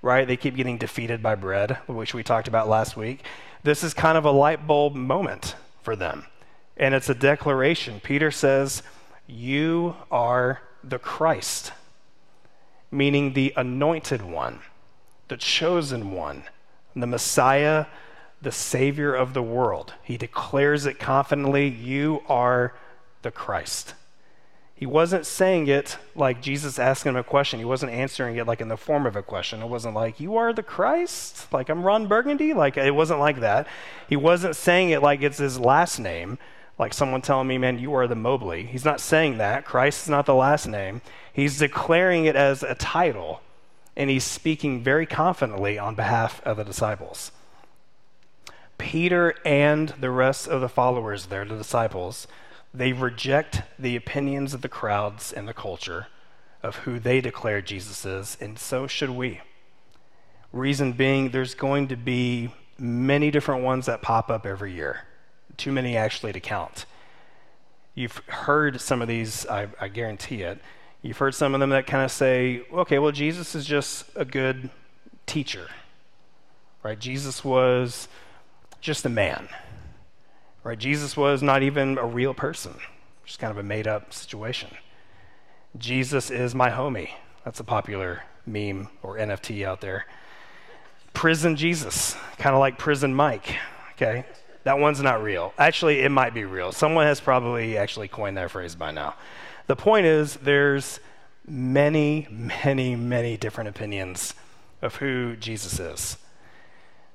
right? 0.00 0.26
They 0.26 0.36
keep 0.36 0.56
getting 0.56 0.78
defeated 0.78 1.22
by 1.22 1.34
bread, 1.34 1.72
which 1.86 2.14
we 2.14 2.22
talked 2.22 2.48
about 2.48 2.68
last 2.68 2.96
week. 2.96 3.22
This 3.64 3.84
is 3.84 3.92
kind 3.92 4.16
of 4.16 4.24
a 4.24 4.30
light 4.30 4.66
bulb 4.66 4.94
moment 4.94 5.56
for 5.82 5.94
them. 5.94 6.24
And 6.76 6.94
it's 6.94 7.08
a 7.08 7.14
declaration. 7.14 8.00
Peter 8.00 8.30
says, 8.30 8.82
You 9.26 9.94
are 10.10 10.62
the 10.88 10.98
Christ, 10.98 11.72
meaning 12.90 13.32
the 13.32 13.52
anointed 13.56 14.22
one, 14.22 14.60
the 15.28 15.36
chosen 15.36 16.12
one, 16.12 16.44
the 16.94 17.06
Messiah, 17.06 17.86
the 18.40 18.52
Savior 18.52 19.14
of 19.14 19.34
the 19.34 19.42
world. 19.42 19.94
He 20.02 20.16
declares 20.16 20.86
it 20.86 20.98
confidently 20.98 21.66
You 21.66 22.22
are 22.28 22.74
the 23.22 23.30
Christ. 23.30 23.94
He 24.76 24.86
wasn't 24.86 25.24
saying 25.24 25.68
it 25.68 25.96
like 26.14 26.42
Jesus 26.42 26.78
asking 26.78 27.10
him 27.10 27.16
a 27.16 27.24
question. 27.24 27.58
He 27.58 27.64
wasn't 27.64 27.92
answering 27.92 28.36
it 28.36 28.46
like 28.46 28.60
in 28.60 28.68
the 28.68 28.76
form 28.76 29.06
of 29.06 29.16
a 29.16 29.22
question. 29.22 29.62
It 29.62 29.68
wasn't 29.68 29.94
like, 29.94 30.20
You 30.20 30.36
are 30.36 30.52
the 30.52 30.62
Christ? 30.62 31.52
Like 31.52 31.68
I'm 31.68 31.84
Ron 31.84 32.06
Burgundy? 32.06 32.52
Like 32.52 32.76
it 32.76 32.94
wasn't 32.94 33.20
like 33.20 33.40
that. 33.40 33.66
He 34.08 34.16
wasn't 34.16 34.56
saying 34.56 34.90
it 34.90 35.02
like 35.02 35.22
it's 35.22 35.38
his 35.38 35.58
last 35.58 35.98
name 35.98 36.38
like 36.78 36.92
someone 36.92 37.22
telling 37.22 37.46
me, 37.46 37.58
man, 37.58 37.78
you 37.78 37.94
are 37.94 38.06
the 38.06 38.14
Mobley. 38.14 38.64
He's 38.64 38.84
not 38.84 39.00
saying 39.00 39.38
that. 39.38 39.64
Christ 39.64 40.04
is 40.04 40.08
not 40.08 40.26
the 40.26 40.34
last 40.34 40.66
name. 40.66 41.02
He's 41.32 41.58
declaring 41.58 42.24
it 42.24 42.36
as 42.36 42.62
a 42.62 42.74
title, 42.74 43.40
and 43.96 44.10
he's 44.10 44.24
speaking 44.24 44.82
very 44.82 45.06
confidently 45.06 45.78
on 45.78 45.94
behalf 45.94 46.42
of 46.44 46.56
the 46.56 46.64
disciples. 46.64 47.30
Peter 48.76 49.34
and 49.44 49.90
the 50.00 50.10
rest 50.10 50.48
of 50.48 50.60
the 50.60 50.68
followers 50.68 51.26
there, 51.26 51.44
the 51.44 51.56
disciples, 51.56 52.26
they 52.72 52.92
reject 52.92 53.62
the 53.78 53.94
opinions 53.94 54.52
of 54.52 54.62
the 54.62 54.68
crowds 54.68 55.32
and 55.32 55.46
the 55.46 55.54
culture, 55.54 56.08
of 56.60 56.78
who 56.78 56.98
they 56.98 57.20
declare 57.20 57.60
Jesus 57.60 58.04
is, 58.04 58.36
and 58.40 58.58
so 58.58 58.86
should 58.88 59.10
we. 59.10 59.40
Reason 60.52 60.92
being, 60.92 61.30
there's 61.30 61.54
going 61.54 61.88
to 61.88 61.96
be 61.96 62.50
many 62.78 63.30
different 63.30 63.62
ones 63.62 63.86
that 63.86 64.02
pop 64.02 64.28
up 64.30 64.44
every 64.44 64.72
year, 64.72 65.02
too 65.56 65.72
many 65.72 65.96
actually 65.96 66.32
to 66.32 66.40
count. 66.40 66.86
You've 67.94 68.16
heard 68.26 68.80
some 68.80 69.02
of 69.02 69.08
these, 69.08 69.46
I, 69.46 69.68
I 69.80 69.88
guarantee 69.88 70.42
it. 70.42 70.60
You've 71.02 71.18
heard 71.18 71.34
some 71.34 71.54
of 71.54 71.60
them 71.60 71.70
that 71.70 71.86
kind 71.86 72.04
of 72.04 72.10
say, 72.10 72.62
okay, 72.72 72.98
well, 72.98 73.12
Jesus 73.12 73.54
is 73.54 73.64
just 73.64 74.06
a 74.16 74.24
good 74.24 74.70
teacher, 75.26 75.68
right? 76.82 76.98
Jesus 76.98 77.44
was 77.44 78.08
just 78.80 79.04
a 79.04 79.08
man, 79.08 79.48
right? 80.64 80.78
Jesus 80.78 81.16
was 81.16 81.42
not 81.42 81.62
even 81.62 81.98
a 81.98 82.06
real 82.06 82.34
person, 82.34 82.74
just 83.24 83.38
kind 83.38 83.50
of 83.50 83.58
a 83.58 83.62
made 83.62 83.86
up 83.86 84.12
situation. 84.12 84.70
Jesus 85.76 86.30
is 86.30 86.54
my 86.54 86.70
homie. 86.70 87.10
That's 87.44 87.60
a 87.60 87.64
popular 87.64 88.22
meme 88.46 88.88
or 89.02 89.16
NFT 89.16 89.64
out 89.64 89.80
there. 89.80 90.06
Prison 91.12 91.54
Jesus, 91.56 92.16
kind 92.38 92.54
of 92.54 92.60
like 92.60 92.78
Prison 92.78 93.14
Mike, 93.14 93.56
okay? 93.92 94.24
That 94.64 94.78
one's 94.78 95.00
not 95.00 95.22
real. 95.22 95.52
Actually, 95.58 96.00
it 96.00 96.10
might 96.10 96.34
be 96.34 96.44
real. 96.44 96.72
Someone 96.72 97.06
has 97.06 97.20
probably 97.20 97.76
actually 97.76 98.08
coined 98.08 98.36
that 98.38 98.50
phrase 98.50 98.74
by 98.74 98.90
now. 98.90 99.14
The 99.66 99.76
point 99.76 100.06
is, 100.06 100.36
there's 100.36 101.00
many, 101.46 102.26
many, 102.30 102.96
many 102.96 103.36
different 103.36 103.68
opinions 103.68 104.34
of 104.82 104.96
who 104.96 105.36
Jesus 105.36 105.78
is. 105.78 106.16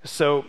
So, 0.04 0.46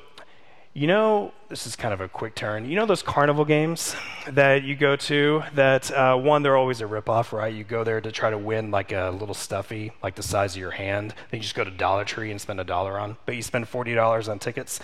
you 0.73 0.87
know, 0.87 1.33
this 1.49 1.67
is 1.67 1.75
kind 1.75 1.93
of 1.93 2.00
a 2.00 2.07
quick 2.07 2.37
turn. 2.37 2.65
You 2.65 2.77
know 2.77 2.87
those 2.87 3.03
carnival 3.03 3.45
games 3.45 3.97
that 4.29 4.62
you 4.62 4.77
go 4.77 4.95
to 4.95 5.43
that, 5.55 5.91
uh, 5.91 6.17
one, 6.17 6.45
they're 6.45 6.57
always 6.57 6.81
a 6.81 6.85
ripoff, 6.85 7.33
right? 7.33 7.53
You 7.53 7.65
go 7.65 7.83
there 7.83 8.00
to 8.00 8.12
try 8.12 8.31
to 8.31 8.39
win 8.39 8.71
like 8.71 8.93
a 8.93 9.11
little 9.11 9.35
stuffy, 9.35 9.91
like 10.00 10.15
the 10.15 10.23
size 10.23 10.55
of 10.55 10.61
your 10.61 10.71
hand. 10.71 11.12
Then 11.31 11.39
you 11.39 11.41
just 11.41 11.57
go 11.57 11.65
to 11.65 11.73
Dollar 11.73 12.05
Tree 12.05 12.31
and 12.31 12.41
spend 12.41 12.61
a 12.61 12.65
dollar 12.65 13.00
on, 13.00 13.17
but 13.27 13.35
you 13.35 13.43
spend 13.43 13.67
$40 13.67 14.29
on 14.29 14.39
tickets. 14.39 14.79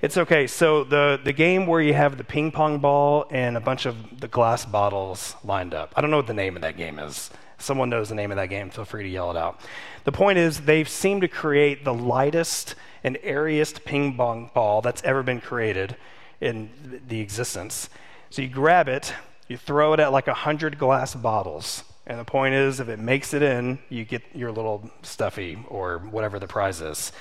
It's 0.00 0.16
okay. 0.16 0.46
So 0.46 0.84
the, 0.84 1.18
the 1.22 1.32
game 1.32 1.66
where 1.66 1.80
you 1.80 1.94
have 1.94 2.18
the 2.18 2.24
ping 2.24 2.52
pong 2.52 2.78
ball 2.78 3.26
and 3.30 3.56
a 3.56 3.60
bunch 3.60 3.84
of 3.84 4.20
the 4.20 4.28
glass 4.28 4.64
bottles 4.64 5.34
lined 5.42 5.74
up. 5.74 5.92
I 5.96 6.02
don't 6.02 6.12
know 6.12 6.18
what 6.18 6.28
the 6.28 6.34
name 6.34 6.54
of 6.54 6.62
that 6.62 6.76
game 6.76 7.00
is. 7.00 7.30
Someone 7.58 7.90
knows 7.90 8.08
the 8.08 8.14
name 8.14 8.30
of 8.30 8.36
that 8.36 8.48
game, 8.48 8.70
feel 8.70 8.84
free 8.84 9.02
to 9.02 9.08
yell 9.08 9.30
it 9.30 9.36
out. 9.36 9.60
The 10.04 10.12
point 10.12 10.38
is, 10.38 10.62
they 10.62 10.82
seem 10.84 11.20
to 11.20 11.28
create 11.28 11.84
the 11.84 11.94
lightest 11.94 12.74
and 13.04 13.18
airiest 13.22 13.84
ping 13.84 14.16
pong 14.16 14.50
ball 14.54 14.80
that's 14.82 15.02
ever 15.04 15.22
been 15.22 15.40
created 15.40 15.96
in 16.40 16.70
the 17.08 17.20
existence. 17.20 17.88
So 18.30 18.42
you 18.42 18.48
grab 18.48 18.88
it, 18.88 19.12
you 19.48 19.56
throw 19.56 19.92
it 19.92 20.00
at 20.00 20.12
like 20.12 20.26
100 20.26 20.78
glass 20.78 21.14
bottles. 21.14 21.84
And 22.06 22.18
the 22.18 22.24
point 22.24 22.54
is, 22.54 22.80
if 22.80 22.88
it 22.88 22.98
makes 22.98 23.32
it 23.32 23.42
in, 23.42 23.78
you 23.88 24.04
get 24.04 24.22
your 24.34 24.50
little 24.50 24.90
stuffy 25.02 25.58
or 25.68 25.98
whatever 25.98 26.38
the 26.38 26.48
prize 26.48 26.80
is. 26.80 27.12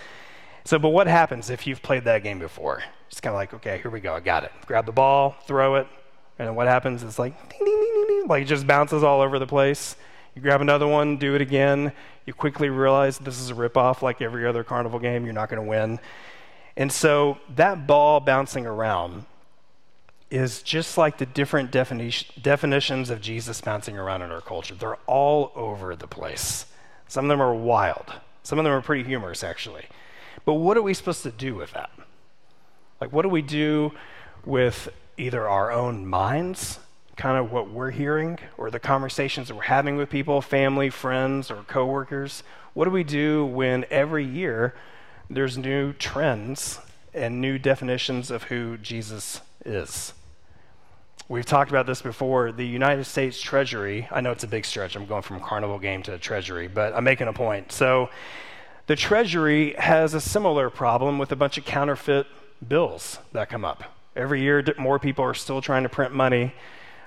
So, 0.64 0.80
but 0.80 0.90
what 0.90 1.08
happens 1.08 1.50
if 1.50 1.68
you've 1.68 1.82
played 1.82 2.06
that 2.06 2.24
game 2.24 2.40
before? 2.40 2.84
It's 3.10 3.20
kind 3.20 3.34
of 3.34 3.38
like, 3.38 3.54
okay, 3.56 3.80
here 3.80 3.92
we 3.92 4.00
go, 4.00 4.14
I 4.14 4.20
got 4.20 4.44
it. 4.44 4.52
Grab 4.66 4.86
the 4.86 4.92
ball, 4.92 5.36
throw 5.46 5.76
it, 5.76 5.88
and 6.40 6.48
then 6.48 6.56
what 6.56 6.68
happens 6.68 7.04
is 7.04 7.20
like, 7.20 7.38
ding, 7.50 7.60
ding, 7.60 7.80
ding, 7.80 7.94
ding, 7.94 8.08
ding, 8.08 8.28
like 8.28 8.44
it 8.44 8.46
just 8.46 8.66
bounces 8.66 9.04
all 9.04 9.22
over 9.22 9.38
the 9.38 9.48
place. 9.48 9.96
You 10.36 10.42
grab 10.42 10.62
another 10.62 10.88
one, 10.88 11.18
do 11.18 11.36
it 11.36 11.42
again. 11.42 11.92
You 12.26 12.34
quickly 12.34 12.70
realize 12.70 13.18
this 13.18 13.40
is 13.40 13.50
a 13.50 13.54
ripoff 13.54 14.02
like 14.02 14.22
every 14.22 14.46
other 14.46 14.64
carnival 14.64 15.00
game. 15.00 15.26
You're 15.26 15.34
not 15.34 15.50
going 15.50 15.62
to 15.62 15.68
win. 15.68 16.00
And 16.78 16.92
so 16.92 17.38
that 17.56 17.88
ball 17.88 18.20
bouncing 18.20 18.66
around 18.66 19.26
is 20.30 20.62
just 20.62 20.98
like 20.98 21.18
the 21.18 21.26
different 21.26 21.72
defini- 21.72 22.42
definitions 22.42 23.10
of 23.10 23.22
Jesus 23.22 23.60
bouncing 23.60 23.98
around 23.98 24.22
in 24.22 24.32
our 24.32 24.42
culture. 24.42 24.74
They're 24.74 24.96
all 25.06 25.52
over 25.56 25.96
the 25.96 26.08
place. 26.08 26.66
Some 27.08 27.26
of 27.26 27.30
them 27.30 27.42
are 27.42 27.54
wild, 27.54 28.14
some 28.44 28.58
of 28.58 28.64
them 28.64 28.74
are 28.74 28.82
pretty 28.82 29.04
humorous, 29.04 29.44
actually. 29.44 29.86
But 30.46 30.54
what 30.54 30.78
are 30.78 30.82
we 30.82 30.94
supposed 30.94 31.24
to 31.24 31.32
do 31.32 31.56
with 31.56 31.74
that? 31.74 31.92
Like, 33.02 33.12
what 33.12 33.24
do 33.24 33.30
we 33.30 33.42
do 33.42 33.92
with 34.46 34.90
either 35.18 35.48
our 35.48 35.72
own 35.72 36.08
minds 36.08 36.80
kind 37.22 37.38
of 37.38 37.52
what 37.52 37.70
we're 37.70 37.92
hearing 37.92 38.40
or 38.58 38.72
the 38.72 38.80
conversations 38.80 39.48
that 39.48 39.54
we're 39.54 39.62
having 39.62 39.96
with 39.96 40.10
people, 40.10 40.42
family, 40.42 40.90
friends, 40.90 41.52
or 41.52 41.58
coworkers? 41.68 42.42
What 42.74 42.86
do 42.86 42.92
we 42.92 43.04
do 43.04 43.46
when 43.46 43.86
every 43.92 44.26
year 44.26 44.74
there's 45.30 45.56
new 45.56 45.94
trends 45.94 46.80
and 47.14 47.40
new 47.40 47.60
definitions 47.60 48.32
of 48.32 48.46
who 48.46 48.76
Jesus 48.78 49.40
is? 49.64 50.14
We've 51.30 51.46
talked 51.46 51.70
about 51.70 51.86
this 51.86 52.02
before. 52.02 52.52
The 52.52 52.66
United 52.66 53.04
States 53.04 53.40
Treasury, 53.40 54.08
I 54.10 54.22
know 54.22 54.32
it's 54.32 54.44
a 54.44 54.48
big 54.48 54.66
stretch. 54.66 54.96
I'm 54.96 55.06
going 55.06 55.22
from 55.22 55.40
carnival 55.42 55.78
game 55.78 56.02
to 56.04 56.18
Treasury, 56.18 56.68
but 56.68 56.96
I'm 56.96 57.04
making 57.04 57.28
a 57.28 57.34
point. 57.34 57.72
So, 57.72 58.10
the 58.88 58.96
Treasury 58.96 59.76
has 59.78 60.16
a 60.16 60.22
similar 60.22 60.72
problem 60.72 61.20
with 61.20 61.32
a 61.32 61.36
bunch 61.36 61.60
of 61.60 61.66
counterfeit 61.66 62.26
bills 62.68 63.20
that 63.32 63.48
come 63.48 63.64
up. 63.64 63.84
Every 64.16 64.42
year, 64.42 64.66
more 64.80 64.98
people 64.98 65.24
are 65.24 65.36
still 65.36 65.62
trying 65.62 65.84
to 65.84 65.90
print 65.90 66.16
money 66.16 66.56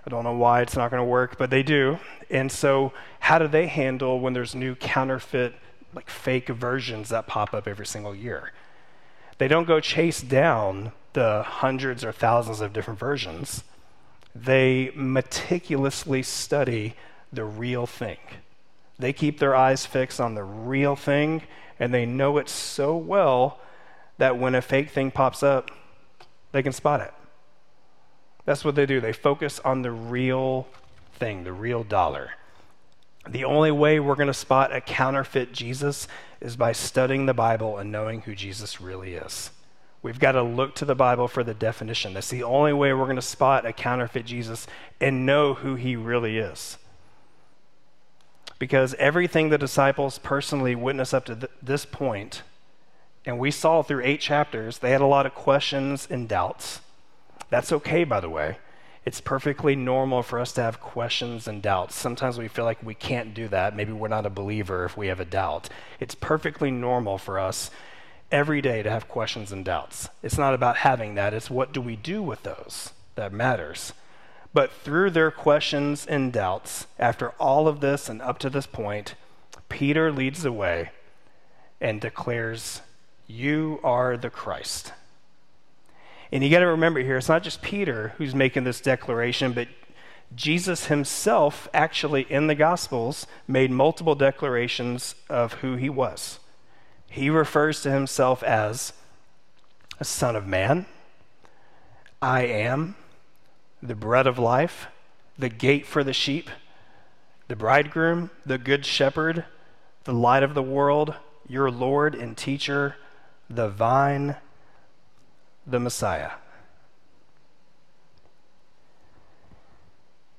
I 0.06 0.10
don't 0.10 0.24
know 0.24 0.34
why 0.34 0.60
it's 0.60 0.76
not 0.76 0.90
going 0.90 1.00
to 1.00 1.04
work, 1.04 1.38
but 1.38 1.50
they 1.50 1.62
do. 1.62 1.98
And 2.30 2.52
so, 2.52 2.92
how 3.20 3.38
do 3.38 3.48
they 3.48 3.66
handle 3.66 4.20
when 4.20 4.34
there's 4.34 4.54
new 4.54 4.74
counterfeit, 4.74 5.54
like 5.94 6.10
fake 6.10 6.48
versions 6.48 7.08
that 7.08 7.26
pop 7.26 7.54
up 7.54 7.66
every 7.66 7.86
single 7.86 8.14
year? 8.14 8.52
They 9.38 9.48
don't 9.48 9.66
go 9.66 9.80
chase 9.80 10.20
down 10.20 10.92
the 11.14 11.42
hundreds 11.42 12.04
or 12.04 12.12
thousands 12.12 12.60
of 12.60 12.72
different 12.72 13.00
versions. 13.00 13.64
They 14.34 14.90
meticulously 14.94 16.22
study 16.22 16.94
the 17.32 17.44
real 17.44 17.86
thing. 17.86 18.18
They 18.98 19.12
keep 19.12 19.38
their 19.38 19.56
eyes 19.56 19.86
fixed 19.86 20.20
on 20.20 20.34
the 20.34 20.44
real 20.44 20.96
thing, 20.96 21.42
and 21.80 21.94
they 21.94 22.04
know 22.06 22.36
it 22.38 22.48
so 22.48 22.96
well 22.96 23.58
that 24.18 24.38
when 24.38 24.54
a 24.54 24.62
fake 24.62 24.90
thing 24.90 25.10
pops 25.10 25.42
up, 25.42 25.70
they 26.52 26.62
can 26.62 26.72
spot 26.72 27.00
it. 27.00 27.12
That's 28.44 28.64
what 28.64 28.74
they 28.74 28.86
do. 28.86 29.00
They 29.00 29.12
focus 29.12 29.60
on 29.60 29.82
the 29.82 29.90
real 29.90 30.66
thing, 31.14 31.44
the 31.44 31.52
real 31.52 31.82
dollar. 31.82 32.32
The 33.28 33.44
only 33.44 33.70
way 33.70 34.00
we're 34.00 34.16
going 34.16 34.26
to 34.26 34.34
spot 34.34 34.74
a 34.74 34.80
counterfeit 34.80 35.52
Jesus 35.52 36.06
is 36.40 36.56
by 36.56 36.72
studying 36.72 37.24
the 37.24 37.32
Bible 37.32 37.78
and 37.78 37.90
knowing 37.90 38.22
who 38.22 38.34
Jesus 38.34 38.80
really 38.80 39.14
is. 39.14 39.50
We've 40.02 40.18
got 40.18 40.32
to 40.32 40.42
look 40.42 40.74
to 40.76 40.84
the 40.84 40.94
Bible 40.94 41.28
for 41.28 41.42
the 41.42 41.54
definition. 41.54 42.12
That's 42.12 42.28
the 42.28 42.42
only 42.42 42.74
way 42.74 42.92
we're 42.92 43.04
going 43.04 43.16
to 43.16 43.22
spot 43.22 43.64
a 43.64 43.72
counterfeit 43.72 44.26
Jesus 44.26 44.66
and 45.00 45.24
know 45.24 45.54
who 45.54 45.76
he 45.76 45.96
really 45.96 46.36
is. 46.36 46.76
Because 48.58 48.92
everything 48.94 49.48
the 49.48 49.56
disciples 49.56 50.18
personally 50.18 50.74
witnessed 50.74 51.14
up 51.14 51.24
to 51.24 51.34
th- 51.34 51.52
this 51.62 51.86
point, 51.86 52.42
and 53.24 53.38
we 53.38 53.50
saw 53.50 53.82
through 53.82 54.04
eight 54.04 54.20
chapters, 54.20 54.78
they 54.78 54.90
had 54.90 55.00
a 55.00 55.06
lot 55.06 55.24
of 55.24 55.34
questions 55.34 56.06
and 56.10 56.28
doubts. 56.28 56.80
That's 57.54 57.70
okay, 57.70 58.02
by 58.02 58.18
the 58.18 58.28
way. 58.28 58.56
It's 59.04 59.20
perfectly 59.20 59.76
normal 59.76 60.24
for 60.24 60.40
us 60.40 60.50
to 60.54 60.62
have 60.62 60.80
questions 60.80 61.46
and 61.46 61.62
doubts. 61.62 61.94
Sometimes 61.94 62.36
we 62.36 62.48
feel 62.48 62.64
like 62.64 62.82
we 62.82 62.96
can't 62.96 63.32
do 63.32 63.46
that. 63.46 63.76
Maybe 63.76 63.92
we're 63.92 64.08
not 64.08 64.26
a 64.26 64.28
believer 64.28 64.84
if 64.84 64.96
we 64.96 65.06
have 65.06 65.20
a 65.20 65.24
doubt. 65.24 65.68
It's 66.00 66.16
perfectly 66.16 66.72
normal 66.72 67.16
for 67.16 67.38
us 67.38 67.70
every 68.32 68.60
day 68.60 68.82
to 68.82 68.90
have 68.90 69.06
questions 69.06 69.52
and 69.52 69.64
doubts. 69.64 70.08
It's 70.20 70.36
not 70.36 70.52
about 70.52 70.78
having 70.78 71.14
that, 71.14 71.32
it's 71.32 71.48
what 71.48 71.72
do 71.72 71.80
we 71.80 71.94
do 71.94 72.24
with 72.24 72.42
those 72.42 72.90
that 73.14 73.32
matters. 73.32 73.92
But 74.52 74.72
through 74.72 75.10
their 75.10 75.30
questions 75.30 76.04
and 76.04 76.32
doubts, 76.32 76.88
after 76.98 77.34
all 77.38 77.68
of 77.68 77.78
this 77.78 78.08
and 78.08 78.20
up 78.20 78.40
to 78.40 78.50
this 78.50 78.66
point, 78.66 79.14
Peter 79.68 80.10
leads 80.10 80.42
the 80.42 80.50
way 80.50 80.90
and 81.80 82.00
declares, 82.00 82.80
You 83.28 83.78
are 83.84 84.16
the 84.16 84.28
Christ. 84.28 84.92
And 86.34 86.42
you 86.42 86.50
got 86.50 86.58
to 86.58 86.66
remember 86.66 86.98
here, 86.98 87.16
it's 87.16 87.28
not 87.28 87.44
just 87.44 87.62
Peter 87.62 88.12
who's 88.18 88.34
making 88.34 88.64
this 88.64 88.80
declaration, 88.80 89.52
but 89.52 89.68
Jesus 90.34 90.86
himself, 90.86 91.68
actually 91.72 92.22
in 92.22 92.48
the 92.48 92.56
Gospels, 92.56 93.28
made 93.46 93.70
multiple 93.70 94.16
declarations 94.16 95.14
of 95.28 95.52
who 95.54 95.76
he 95.76 95.88
was. 95.88 96.40
He 97.08 97.30
refers 97.30 97.82
to 97.82 97.92
himself 97.92 98.42
as 98.42 98.94
a 100.00 100.04
son 100.04 100.34
of 100.34 100.44
man, 100.44 100.86
I 102.20 102.42
am, 102.42 102.96
the 103.80 103.94
bread 103.94 104.26
of 104.26 104.36
life, 104.36 104.88
the 105.38 105.48
gate 105.48 105.86
for 105.86 106.02
the 106.02 106.12
sheep, 106.12 106.50
the 107.46 107.54
bridegroom, 107.54 108.32
the 108.44 108.58
good 108.58 108.84
shepherd, 108.84 109.44
the 110.02 110.12
light 110.12 110.42
of 110.42 110.54
the 110.54 110.62
world, 110.64 111.14
your 111.46 111.70
Lord 111.70 112.16
and 112.16 112.36
teacher, 112.36 112.96
the 113.48 113.68
vine, 113.68 114.34
the 115.66 115.80
Messiah. 115.80 116.32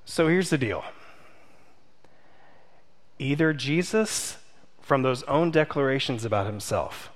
So 0.06 0.28
here's 0.28 0.50
the 0.50 0.58
deal 0.58 0.84
either 3.18 3.54
Jesus, 3.54 4.38
from 4.82 5.02
those 5.02 5.24
own 5.24 5.52
declarations 5.52 6.26
about 6.26 6.46
himself, 6.46 7.12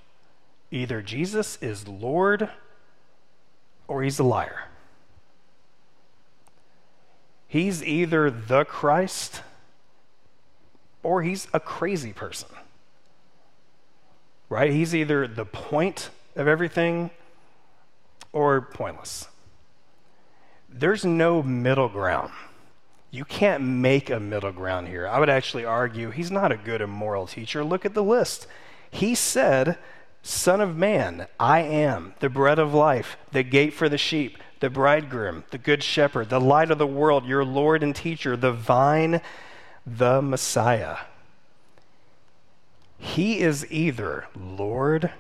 either 0.72 1.02
Jesus 1.02 1.58
is 1.62 1.88
Lord 1.88 2.50
or 3.88 4.04
he's 4.04 4.20
a 4.20 4.24
liar. 4.24 4.64
He's 7.48 7.84
either 7.84 8.30
the 8.30 8.64
Christ 8.64 9.42
or 11.02 11.24
he's 11.24 11.48
a 11.54 11.60
crazy 11.60 12.14
person. 12.14 12.50
Right? 14.50 14.72
He's 14.72 14.94
either 14.96 15.28
the 15.28 15.46
point 15.46 16.10
of 16.36 16.48
everything 16.48 17.10
or 18.32 18.62
pointless. 18.62 19.28
There's 20.70 21.04
no 21.04 21.42
middle 21.42 21.90
ground. 21.90 22.32
You 23.12 23.26
can't 23.26 23.64
make 23.64 24.10
a 24.10 24.20
middle 24.20 24.52
ground 24.52 24.88
here. 24.88 25.08
I 25.08 25.20
would 25.20 25.30
actually 25.30 25.66
argue 25.66 26.12
he's 26.12 26.30
not 26.30 26.52
a 26.52 26.58
good 26.58 26.82
and 26.82 26.92
moral 26.92 27.26
teacher. 27.26 27.64
Look 27.64 27.86
at 27.86 27.96
the 27.96 28.04
list. 28.04 28.46
He 28.92 29.16
said, 29.16 29.78
Son 30.22 30.62
of 30.62 30.76
man, 30.76 31.28
I 31.40 31.62
am 31.62 32.14
the 32.20 32.30
bread 32.30 32.60
of 32.60 32.74
life, 32.74 33.18
the 33.32 33.44
gate 33.44 33.74
for 33.74 33.90
the 33.90 33.98
sheep, 33.98 34.38
the 34.60 34.70
bridegroom, 34.70 35.44
the 35.50 35.58
good 35.58 35.82
shepherd, 35.82 36.30
the 36.30 36.42
light 36.42 36.70
of 36.70 36.78
the 36.78 36.86
world, 36.86 37.26
your 37.26 37.46
Lord 37.46 37.82
and 37.82 37.96
teacher, 37.96 38.36
the 38.38 38.52
vine, 38.52 39.22
the 39.88 40.22
Messiah. 40.22 40.98
He 42.98 43.40
is 43.40 43.66
either 43.72 44.28
Lord 44.36 45.12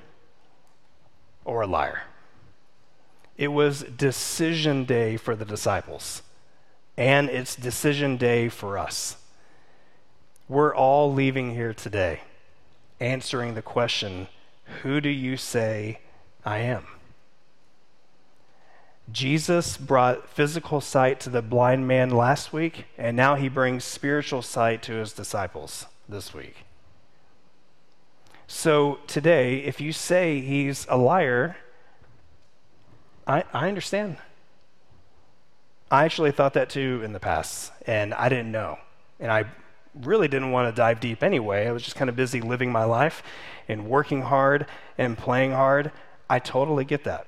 or 1.46 1.62
a 1.62 1.68
liar. 1.68 2.04
It 3.40 3.54
was 3.54 3.84
decision 3.84 4.84
day 4.84 5.16
for 5.16 5.34
the 5.34 5.46
disciples, 5.46 6.24
and 6.98 7.30
it's 7.30 7.56
decision 7.56 8.18
day 8.18 8.50
for 8.50 8.78
us. 8.78 9.16
We're 10.50 10.76
all 10.76 11.14
leaving 11.14 11.56
here 11.56 11.74
today 11.74 12.20
answering 13.00 13.54
the 13.54 13.62
question 13.62 14.28
Who 14.84 15.00
do 15.00 15.08
you 15.08 15.38
say 15.38 16.02
I 16.44 16.58
am? 16.58 16.86
Jesus 19.10 19.78
brought 19.78 20.28
physical 20.28 20.82
sight 20.82 21.22
to 21.22 21.30
the 21.30 21.42
blind 21.42 21.88
man 21.88 22.10
last 22.10 22.52
week, 22.52 22.88
and 22.98 23.16
now 23.16 23.36
he 23.36 23.48
brings 23.48 23.86
spiritual 23.86 24.42
sight 24.42 24.84
to 24.84 24.96
his 24.96 25.14
disciples 25.14 25.86
this 26.10 26.34
week. 26.34 26.66
So 28.48 29.00
today, 29.08 29.60
if 29.60 29.80
you 29.80 29.94
say 29.94 30.42
he's 30.42 30.86
a 30.90 30.98
liar, 30.98 31.56
I, 33.30 33.44
I 33.54 33.68
understand. 33.68 34.18
I 35.92 36.04
actually 36.04 36.32
thought 36.32 36.56
that 36.56 36.72
too 36.72 37.02
in 37.06 37.14
the 37.14 37.20
past, 37.20 37.72
and 37.86 38.12
I 38.16 38.28
didn't 38.28 38.52
know. 38.52 38.80
And 39.20 39.32
I 39.32 39.46
really 39.94 40.28
didn't 40.28 40.50
want 40.50 40.68
to 40.68 40.76
dive 40.76 41.00
deep 41.00 41.22
anyway. 41.22 41.68
I 41.68 41.72
was 41.72 41.84
just 41.84 41.96
kind 41.96 42.10
of 42.10 42.16
busy 42.16 42.42
living 42.42 42.72
my 42.72 42.86
life 42.86 43.22
and 43.68 43.88
working 43.88 44.24
hard 44.24 44.66
and 44.98 45.16
playing 45.16 45.52
hard. 45.52 45.92
I 46.28 46.40
totally 46.40 46.86
get 46.86 47.04
that. 47.04 47.28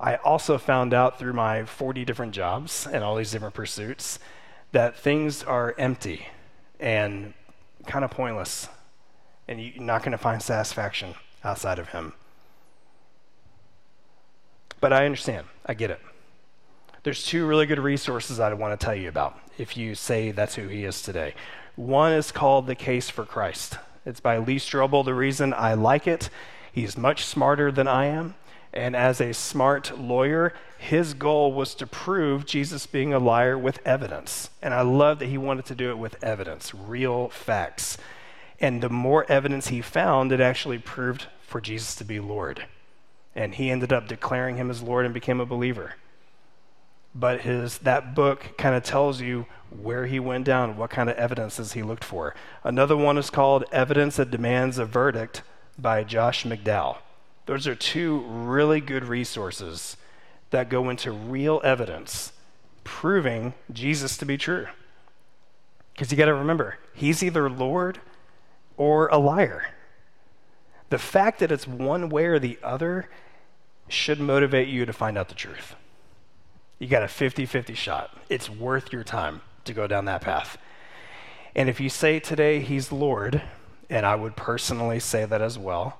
I 0.00 0.16
also 0.16 0.58
found 0.58 0.92
out 0.92 1.16
through 1.16 1.34
my 1.34 1.64
40 1.64 2.04
different 2.04 2.32
jobs 2.32 2.84
and 2.84 3.04
all 3.04 3.14
these 3.14 3.30
different 3.30 3.54
pursuits 3.54 4.18
that 4.72 4.98
things 4.98 5.44
are 5.44 5.76
empty 5.78 6.26
and 6.80 7.34
kind 7.86 8.04
of 8.04 8.10
pointless, 8.10 8.68
and 9.46 9.62
you're 9.62 9.80
not 9.80 10.02
going 10.02 10.10
to 10.10 10.18
find 10.18 10.42
satisfaction 10.42 11.14
outside 11.44 11.78
of 11.78 11.90
Him. 11.90 12.14
But 14.84 14.92
I 14.92 15.06
understand. 15.06 15.46
I 15.64 15.72
get 15.72 15.90
it. 15.90 16.00
There's 17.04 17.24
two 17.24 17.46
really 17.46 17.64
good 17.64 17.78
resources 17.78 18.38
I 18.38 18.52
want 18.52 18.78
to 18.78 18.84
tell 18.84 18.94
you 18.94 19.08
about 19.08 19.38
if 19.56 19.78
you 19.78 19.94
say 19.94 20.30
that's 20.30 20.56
who 20.56 20.68
he 20.68 20.84
is 20.84 21.00
today. 21.00 21.32
One 21.74 22.12
is 22.12 22.30
called 22.30 22.66
The 22.66 22.74
Case 22.74 23.08
for 23.08 23.24
Christ. 23.24 23.78
It's 24.04 24.20
by 24.20 24.36
Lee 24.36 24.58
Strobel. 24.58 25.02
The 25.02 25.14
reason 25.14 25.54
I 25.54 25.72
like 25.72 26.06
it, 26.06 26.28
he's 26.70 26.98
much 26.98 27.24
smarter 27.24 27.72
than 27.72 27.88
I 27.88 28.04
am. 28.08 28.34
And 28.74 28.94
as 28.94 29.22
a 29.22 29.32
smart 29.32 29.98
lawyer, 29.98 30.52
his 30.76 31.14
goal 31.14 31.54
was 31.54 31.74
to 31.76 31.86
prove 31.86 32.44
Jesus 32.44 32.84
being 32.84 33.14
a 33.14 33.18
liar 33.18 33.56
with 33.56 33.80
evidence. 33.86 34.50
And 34.60 34.74
I 34.74 34.82
love 34.82 35.18
that 35.20 35.30
he 35.30 35.38
wanted 35.38 35.64
to 35.64 35.74
do 35.74 35.88
it 35.88 35.96
with 35.96 36.22
evidence, 36.22 36.74
real 36.74 37.30
facts. 37.30 37.96
And 38.60 38.82
the 38.82 38.90
more 38.90 39.24
evidence 39.30 39.68
he 39.68 39.80
found, 39.80 40.30
it 40.30 40.42
actually 40.42 40.76
proved 40.76 41.28
for 41.40 41.62
Jesus 41.62 41.94
to 41.94 42.04
be 42.04 42.20
Lord 42.20 42.66
and 43.34 43.54
he 43.54 43.70
ended 43.70 43.92
up 43.92 44.08
declaring 44.08 44.56
him 44.56 44.70
as 44.70 44.82
Lord 44.82 45.04
and 45.04 45.14
became 45.14 45.40
a 45.40 45.46
believer. 45.46 45.94
But 47.14 47.42
his 47.42 47.78
that 47.78 48.14
book 48.14 48.56
kind 48.58 48.74
of 48.74 48.82
tells 48.82 49.20
you 49.20 49.46
where 49.70 50.06
he 50.06 50.18
went 50.18 50.44
down, 50.44 50.76
what 50.76 50.90
kind 50.90 51.08
of 51.08 51.16
evidences 51.16 51.72
he 51.72 51.82
looked 51.82 52.04
for. 52.04 52.34
Another 52.62 52.96
one 52.96 53.18
is 53.18 53.30
called 53.30 53.64
Evidence 53.72 54.16
That 54.16 54.30
Demands 54.30 54.78
a 54.78 54.84
Verdict 54.84 55.42
by 55.78 56.04
Josh 56.04 56.44
McDowell. 56.44 56.98
Those 57.46 57.66
are 57.66 57.74
two 57.74 58.20
really 58.20 58.80
good 58.80 59.04
resources 59.04 59.96
that 60.50 60.68
go 60.68 60.88
into 60.88 61.12
real 61.12 61.60
evidence 61.64 62.32
proving 62.84 63.54
Jesus 63.72 64.16
to 64.18 64.24
be 64.24 64.36
true. 64.36 64.66
Because 65.92 66.10
you 66.10 66.18
got 66.18 66.26
to 66.26 66.34
remember, 66.34 66.78
he's 66.92 67.22
either 67.22 67.48
Lord 67.48 68.00
or 68.76 69.08
a 69.08 69.18
liar. 69.18 69.66
The 70.90 70.98
fact 70.98 71.40
that 71.40 71.50
it's 71.50 71.66
one 71.66 72.08
way 72.08 72.26
or 72.26 72.38
the 72.38 72.58
other 72.62 73.08
should 73.88 74.20
motivate 74.20 74.68
you 74.68 74.86
to 74.86 74.92
find 74.92 75.16
out 75.18 75.28
the 75.28 75.34
truth. 75.34 75.74
You 76.78 76.88
got 76.88 77.02
a 77.02 77.08
50 77.08 77.46
50 77.46 77.74
shot. 77.74 78.16
It's 78.28 78.50
worth 78.50 78.92
your 78.92 79.04
time 79.04 79.42
to 79.64 79.72
go 79.72 79.86
down 79.86 80.04
that 80.06 80.20
path. 80.20 80.58
And 81.54 81.68
if 81.68 81.80
you 81.80 81.88
say 81.88 82.18
today 82.18 82.60
he's 82.60 82.90
Lord, 82.90 83.42
and 83.88 84.04
I 84.04 84.14
would 84.14 84.36
personally 84.36 84.98
say 85.00 85.24
that 85.24 85.40
as 85.40 85.58
well, 85.58 85.98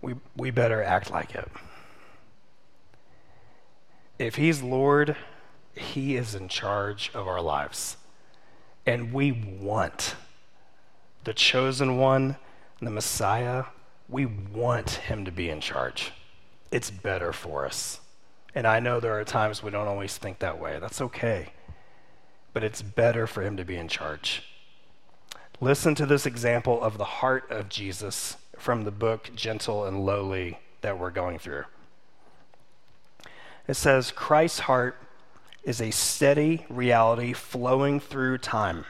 we, 0.00 0.14
we 0.36 0.50
better 0.50 0.82
act 0.82 1.10
like 1.10 1.34
it. 1.34 1.50
If 4.18 4.36
he's 4.36 4.62
Lord, 4.62 5.16
he 5.74 6.16
is 6.16 6.34
in 6.34 6.48
charge 6.48 7.10
of 7.14 7.26
our 7.26 7.40
lives. 7.40 7.96
And 8.86 9.12
we 9.12 9.32
want 9.32 10.14
the 11.24 11.34
chosen 11.34 11.98
one, 11.98 12.36
the 12.80 12.90
Messiah, 12.90 13.64
we 14.10 14.26
want 14.26 14.90
him 14.90 15.24
to 15.24 15.30
be 15.30 15.48
in 15.48 15.60
charge. 15.60 16.12
It's 16.70 16.90
better 16.90 17.32
for 17.32 17.64
us. 17.66 18.00
And 18.54 18.66
I 18.66 18.80
know 18.80 18.98
there 18.98 19.18
are 19.18 19.24
times 19.24 19.62
we 19.62 19.70
don't 19.70 19.86
always 19.86 20.16
think 20.16 20.40
that 20.40 20.60
way. 20.60 20.78
That's 20.80 21.00
okay. 21.00 21.52
But 22.52 22.64
it's 22.64 22.82
better 22.82 23.26
for 23.26 23.42
him 23.42 23.56
to 23.56 23.64
be 23.64 23.76
in 23.76 23.88
charge. 23.88 24.42
Listen 25.60 25.94
to 25.94 26.06
this 26.06 26.26
example 26.26 26.82
of 26.82 26.98
the 26.98 27.04
heart 27.04 27.50
of 27.50 27.68
Jesus 27.68 28.36
from 28.58 28.84
the 28.84 28.90
book 28.90 29.30
Gentle 29.34 29.84
and 29.84 30.04
Lowly 30.04 30.58
that 30.80 30.98
we're 30.98 31.10
going 31.10 31.38
through. 31.38 31.64
It 33.68 33.74
says, 33.74 34.10
Christ's 34.10 34.60
heart 34.60 34.96
is 35.62 35.80
a 35.80 35.90
steady 35.90 36.66
reality 36.68 37.32
flowing 37.32 38.00
through 38.00 38.38
time. 38.38 38.84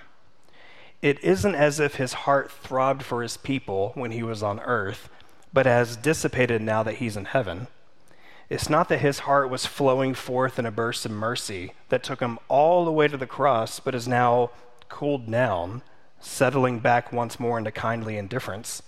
It 1.03 1.23
isn't 1.25 1.55
as 1.55 1.81
if 1.81 1.95
his 1.95 2.13
heart 2.13 2.53
throbbed 2.53 3.03
for 3.03 3.23
his 3.23 3.37
people 3.37 3.93
when 3.95 4.11
he 4.11 4.23
was 4.23 4.43
on 4.43 4.61
earth, 4.61 5.09
but 5.53 5.67
has 5.67 5.97
dissipated 5.97 6.61
now 6.61 6.83
that 6.83 6.97
he's 6.97 7.17
in 7.17 7.25
heaven. 7.25 7.69
It's 8.51 8.69
not 8.69 8.89
that 8.89 8.99
his 8.99 9.21
heart 9.21 9.49
was 9.49 9.65
flowing 9.65 10.13
forth 10.13 10.59
in 10.59 10.67
a 10.67 10.71
burst 10.71 11.07
of 11.07 11.13
mercy 11.13 11.73
that 11.89 12.03
took 12.03 12.21
him 12.21 12.39
all 12.49 12.85
the 12.85 12.93
way 12.93 13.09
to 13.09 13.17
the 13.17 13.27
cross, 13.27 13.81
but 13.81 13.95
is 13.95 14.09
now 14.09 14.51
cooled 14.89 15.31
down, 15.31 15.83
settling 16.19 16.81
back 16.81 17.13
once 17.13 17.41
more 17.41 17.57
into 17.57 17.71
kindly 17.71 18.19
indifference. 18.19 18.83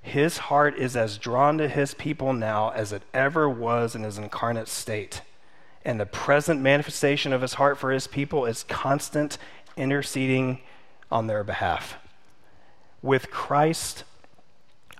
His 0.00 0.38
heart 0.38 0.78
is 0.78 0.96
as 0.96 1.18
drawn 1.18 1.58
to 1.58 1.68
his 1.68 1.92
people 1.94 2.32
now 2.32 2.70
as 2.70 2.92
it 2.92 3.02
ever 3.12 3.50
was 3.50 3.94
in 3.94 4.02
his 4.02 4.16
incarnate 4.16 4.68
state. 4.68 5.22
And 5.84 5.98
the 5.98 6.06
present 6.06 6.60
manifestation 6.60 7.32
of 7.32 7.42
his 7.42 7.54
heart 7.54 7.76
for 7.76 7.90
his 7.90 8.06
people 8.06 8.46
is 8.46 8.62
constant 8.62 9.38
interceding 9.76 10.60
on 11.14 11.28
their 11.28 11.44
behalf. 11.44 11.96
With 13.00 13.30
Christ, 13.30 14.02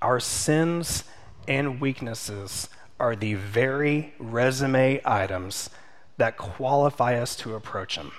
our 0.01 0.21
sins 0.21 1.03
and 1.49 1.81
weaknesses 1.81 2.69
are 3.01 3.17
the 3.17 3.35
very 3.35 4.15
resume 4.19 5.01
items 5.05 5.71
that 6.17 6.37
qualify 6.37 7.21
us 7.21 7.35
to 7.35 7.57
approach 7.57 7.97
Him. 7.97 8.13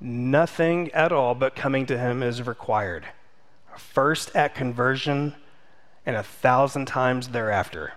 Nothing 0.00 0.90
at 0.90 1.12
all 1.12 1.36
but 1.36 1.54
coming 1.54 1.86
to 1.86 1.96
Him 1.96 2.24
is 2.24 2.44
required. 2.44 3.06
First 3.76 4.34
at 4.34 4.56
conversion 4.56 5.36
and 6.04 6.16
a 6.16 6.24
thousand 6.24 6.86
times 6.86 7.28
thereafter 7.28 7.92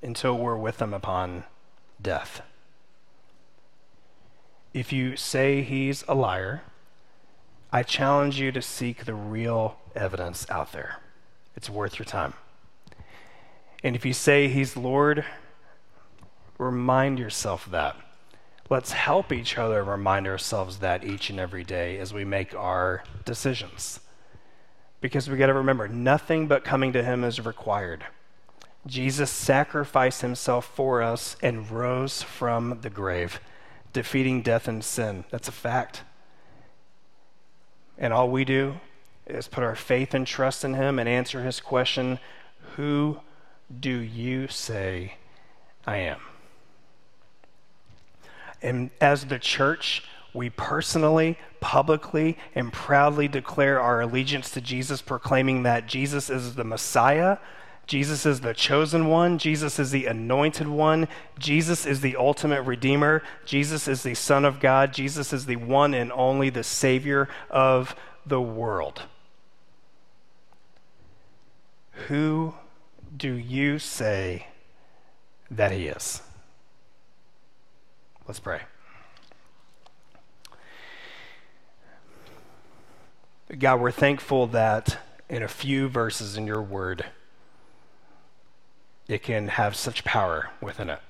until 0.00 0.38
we're 0.38 0.56
with 0.56 0.80
Him 0.80 0.94
upon 0.94 1.44
death. 2.00 2.40
If 4.72 4.90
you 4.90 5.16
say 5.16 5.60
He's 5.60 6.02
a 6.08 6.14
liar, 6.14 6.62
I 7.74 7.82
challenge 7.82 8.38
you 8.38 8.52
to 8.52 8.60
seek 8.60 9.06
the 9.06 9.14
real 9.14 9.78
evidence 9.94 10.46
out 10.50 10.72
there. 10.72 10.98
It's 11.56 11.70
worth 11.70 11.98
your 11.98 12.04
time. 12.04 12.34
And 13.82 13.96
if 13.96 14.04
you 14.04 14.12
say 14.12 14.48
He's 14.48 14.76
Lord, 14.76 15.24
remind 16.58 17.18
yourself 17.18 17.66
that. 17.70 17.96
Let's 18.68 18.92
help 18.92 19.32
each 19.32 19.56
other 19.56 19.82
remind 19.82 20.26
ourselves 20.26 20.78
that 20.78 21.02
each 21.02 21.30
and 21.30 21.40
every 21.40 21.64
day 21.64 21.98
as 21.98 22.12
we 22.12 22.26
make 22.26 22.54
our 22.54 23.04
decisions. 23.24 24.00
Because 25.00 25.30
we 25.30 25.38
got 25.38 25.46
to 25.46 25.54
remember, 25.54 25.88
nothing 25.88 26.46
but 26.46 26.64
coming 26.64 26.92
to 26.92 27.02
Him 27.02 27.24
is 27.24 27.40
required. 27.40 28.04
Jesus 28.86 29.30
sacrificed 29.30 30.20
Himself 30.20 30.66
for 30.66 31.02
us 31.02 31.36
and 31.42 31.70
rose 31.70 32.22
from 32.22 32.80
the 32.82 32.90
grave, 32.90 33.40
defeating 33.94 34.42
death 34.42 34.68
and 34.68 34.84
sin. 34.84 35.24
That's 35.30 35.48
a 35.48 35.52
fact. 35.52 36.02
And 37.98 38.12
all 38.12 38.30
we 38.30 38.44
do 38.44 38.76
is 39.26 39.48
put 39.48 39.64
our 39.64 39.76
faith 39.76 40.14
and 40.14 40.26
trust 40.26 40.64
in 40.64 40.74
Him 40.74 40.98
and 40.98 41.08
answer 41.08 41.42
His 41.42 41.60
question 41.60 42.18
Who 42.76 43.20
do 43.80 43.90
you 43.90 44.48
say 44.48 45.14
I 45.86 45.98
am? 45.98 46.20
And 48.60 48.90
as 49.00 49.26
the 49.26 49.38
church, 49.38 50.04
we 50.32 50.50
personally, 50.50 51.38
publicly, 51.60 52.38
and 52.54 52.72
proudly 52.72 53.28
declare 53.28 53.80
our 53.80 54.00
allegiance 54.00 54.50
to 54.52 54.60
Jesus, 54.60 55.02
proclaiming 55.02 55.64
that 55.64 55.86
Jesus 55.86 56.30
is 56.30 56.54
the 56.54 56.64
Messiah, 56.64 57.38
Jesus 57.86 58.24
is 58.24 58.40
the 58.40 58.54
chosen 58.54 59.08
one, 59.08 59.38
Jesus 59.38 59.78
is 59.78 59.90
the 59.90 60.06
anointed 60.06 60.68
one, 60.68 61.08
Jesus 61.38 61.84
is 61.84 62.00
the 62.00 62.16
ultimate 62.16 62.62
redeemer, 62.62 63.22
Jesus 63.44 63.88
is 63.88 64.02
the 64.02 64.14
Son 64.14 64.44
of 64.44 64.60
God, 64.60 64.94
Jesus 64.94 65.32
is 65.32 65.46
the 65.46 65.56
one 65.56 65.92
and 65.92 66.12
only, 66.12 66.48
the 66.48 66.64
Savior 66.64 67.28
of 67.50 67.94
the 68.24 68.40
world. 68.40 69.02
Who 72.08 72.54
do 73.14 73.34
you 73.34 73.78
say 73.78 74.46
that 75.50 75.72
He 75.72 75.88
is? 75.88 76.22
Let's 78.26 78.40
pray. 78.40 78.60
God, 83.58 83.80
we're 83.80 83.90
thankful 83.90 84.46
that 84.48 84.98
in 85.28 85.42
a 85.42 85.48
few 85.48 85.88
verses 85.88 86.38
in 86.38 86.46
your 86.46 86.62
word, 86.62 87.04
it 89.08 89.22
can 89.22 89.48
have 89.48 89.76
such 89.76 90.04
power 90.04 90.50
within 90.60 90.90
it. 90.90 91.00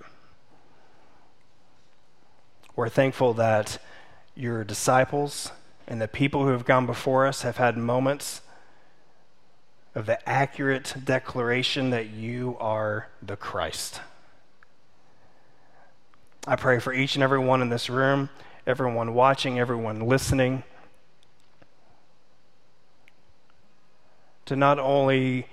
We're 2.74 2.88
thankful 2.88 3.34
that 3.34 3.78
your 4.34 4.64
disciples 4.64 5.52
and 5.86 6.00
the 6.00 6.08
people 6.08 6.44
who 6.44 6.52
have 6.52 6.64
gone 6.64 6.86
before 6.86 7.26
us 7.26 7.42
have 7.42 7.58
had 7.58 7.76
moments 7.76 8.40
of 9.94 10.06
the 10.06 10.26
accurate 10.28 10.94
declaration 11.04 11.90
that 11.90 12.08
you 12.08 12.56
are 12.58 13.08
the 13.20 13.36
Christ. 13.36 14.00
I 16.46 16.56
pray 16.56 16.78
for 16.78 16.92
each 16.92 17.14
and 17.14 17.22
every 17.22 17.38
one 17.38 17.60
in 17.60 17.68
this 17.68 17.90
room, 17.90 18.30
everyone 18.66 19.14
watching, 19.14 19.58
everyone 19.58 20.00
listening, 20.00 20.64
to 24.46 24.56
not 24.56 24.78
only 24.78 25.46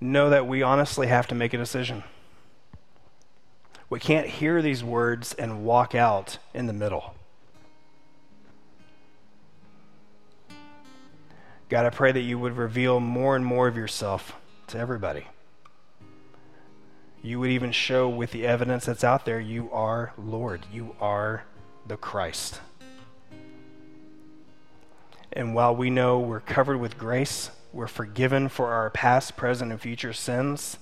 know 0.00 0.30
that 0.30 0.46
we 0.46 0.62
honestly 0.62 1.08
have 1.08 1.26
to 1.28 1.34
make 1.34 1.52
a 1.52 1.58
decision. 1.58 2.04
We 3.90 3.98
can't 3.98 4.26
hear 4.26 4.60
these 4.60 4.84
words 4.84 5.34
and 5.34 5.64
walk 5.64 5.94
out 5.94 6.38
in 6.52 6.66
the 6.66 6.72
middle. 6.72 7.14
God, 11.68 11.84
I 11.84 11.90
pray 11.90 12.12
that 12.12 12.20
you 12.20 12.38
would 12.38 12.56
reveal 12.56 13.00
more 13.00 13.36
and 13.36 13.44
more 13.44 13.68
of 13.68 13.76
yourself 13.76 14.34
to 14.68 14.78
everybody. 14.78 15.26
You 17.22 17.40
would 17.40 17.50
even 17.50 17.72
show 17.72 18.08
with 18.08 18.30
the 18.30 18.46
evidence 18.46 18.86
that's 18.86 19.04
out 19.04 19.24
there, 19.24 19.40
you 19.40 19.70
are 19.72 20.12
Lord. 20.16 20.64
You 20.72 20.94
are 21.00 21.44
the 21.86 21.96
Christ. 21.96 22.60
And 25.32 25.54
while 25.54 25.74
we 25.74 25.90
know 25.90 26.20
we're 26.20 26.40
covered 26.40 26.78
with 26.78 26.96
grace, 26.96 27.50
we're 27.72 27.86
forgiven 27.86 28.48
for 28.48 28.72
our 28.72 28.90
past, 28.90 29.36
present, 29.36 29.70
and 29.70 29.80
future 29.80 30.12
sins, 30.12 30.78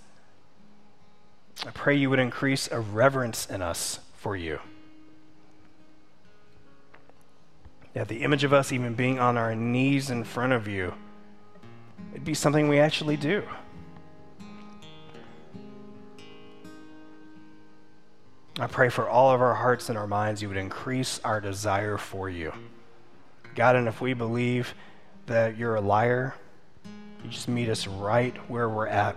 I 1.66 1.70
pray 1.70 1.94
you 1.94 2.10
would 2.10 2.18
increase 2.18 2.68
a 2.70 2.80
reverence 2.80 3.46
in 3.46 3.62
us 3.62 4.00
for 4.14 4.36
you. 4.36 4.60
That 7.94 8.08
the 8.08 8.22
image 8.22 8.44
of 8.44 8.52
us 8.52 8.72
even 8.72 8.94
being 8.94 9.18
on 9.18 9.38
our 9.38 9.54
knees 9.54 10.10
in 10.10 10.22
front 10.22 10.52
of 10.52 10.68
you, 10.68 10.92
it'd 12.12 12.24
be 12.24 12.34
something 12.34 12.68
we 12.68 12.78
actually 12.78 13.16
do. 13.16 13.42
I 18.58 18.66
pray 18.66 18.88
for 18.88 19.08
all 19.08 19.30
of 19.32 19.40
our 19.40 19.54
hearts 19.54 19.88
and 19.88 19.98
our 19.98 20.06
minds, 20.06 20.40
you 20.40 20.48
would 20.48 20.56
increase 20.56 21.20
our 21.24 21.40
desire 21.40 21.98
for 21.98 22.30
you. 22.30 22.52
God, 23.54 23.76
and 23.76 23.88
if 23.88 24.00
we 24.00 24.14
believe 24.14 24.74
that 25.26 25.56
you're 25.56 25.76
a 25.76 25.80
liar, 25.80 26.34
you 27.26 27.32
just 27.32 27.48
meet 27.48 27.68
us 27.68 27.88
right 27.88 28.36
where 28.48 28.68
we're 28.68 28.86
at. 28.86 29.16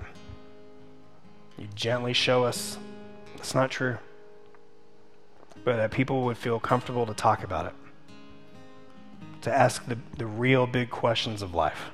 You 1.60 1.68
gently 1.76 2.14
show 2.14 2.44
us 2.44 2.80
it's 3.36 3.54
not 3.54 3.70
true, 3.70 4.00
but 5.64 5.76
that 5.76 5.92
people 5.92 6.24
would 6.24 6.38
feel 6.38 6.60
comfortable 6.60 7.06
to 7.06 7.14
talk 7.14 7.44
about 7.44 7.68
it, 7.68 7.74
to 9.44 9.54
ask 9.54 9.86
the, 9.86 9.96
the 10.18 10.26
real 10.26 10.66
big 10.66 10.90
questions 10.90 11.44
of 11.44 11.54
life. 11.54 11.92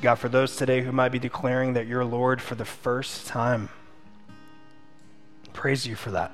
God, 0.00 0.14
for 0.16 0.28
those 0.28 0.54
today 0.54 0.82
who 0.82 0.92
might 0.92 1.10
be 1.10 1.18
declaring 1.18 1.72
that 1.72 1.88
you're 1.88 2.04
Lord 2.04 2.40
for 2.40 2.54
the 2.54 2.64
first 2.64 3.26
time, 3.26 3.70
praise 5.52 5.84
you 5.84 5.96
for 5.96 6.12
that. 6.12 6.32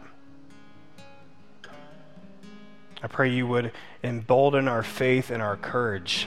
I 3.02 3.06
pray 3.06 3.30
you 3.30 3.46
would 3.46 3.72
embolden 4.02 4.66
our 4.66 4.82
faith 4.82 5.30
and 5.30 5.40
our 5.40 5.56
courage 5.56 6.26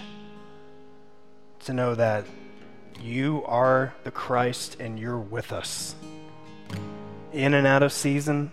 to 1.61 1.73
know 1.73 1.95
that 1.95 2.25
you 3.01 3.43
are 3.45 3.93
the 4.03 4.11
Christ 4.11 4.77
and 4.79 4.97
you're 4.97 5.17
with 5.17 5.51
us. 5.51 5.95
In 7.33 7.53
and 7.53 7.67
out 7.67 7.83
of 7.83 7.91
season, 7.91 8.51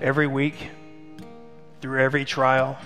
every 0.00 0.26
week, 0.26 0.70
through 1.80 2.00
every 2.00 2.24
trial, 2.24 2.78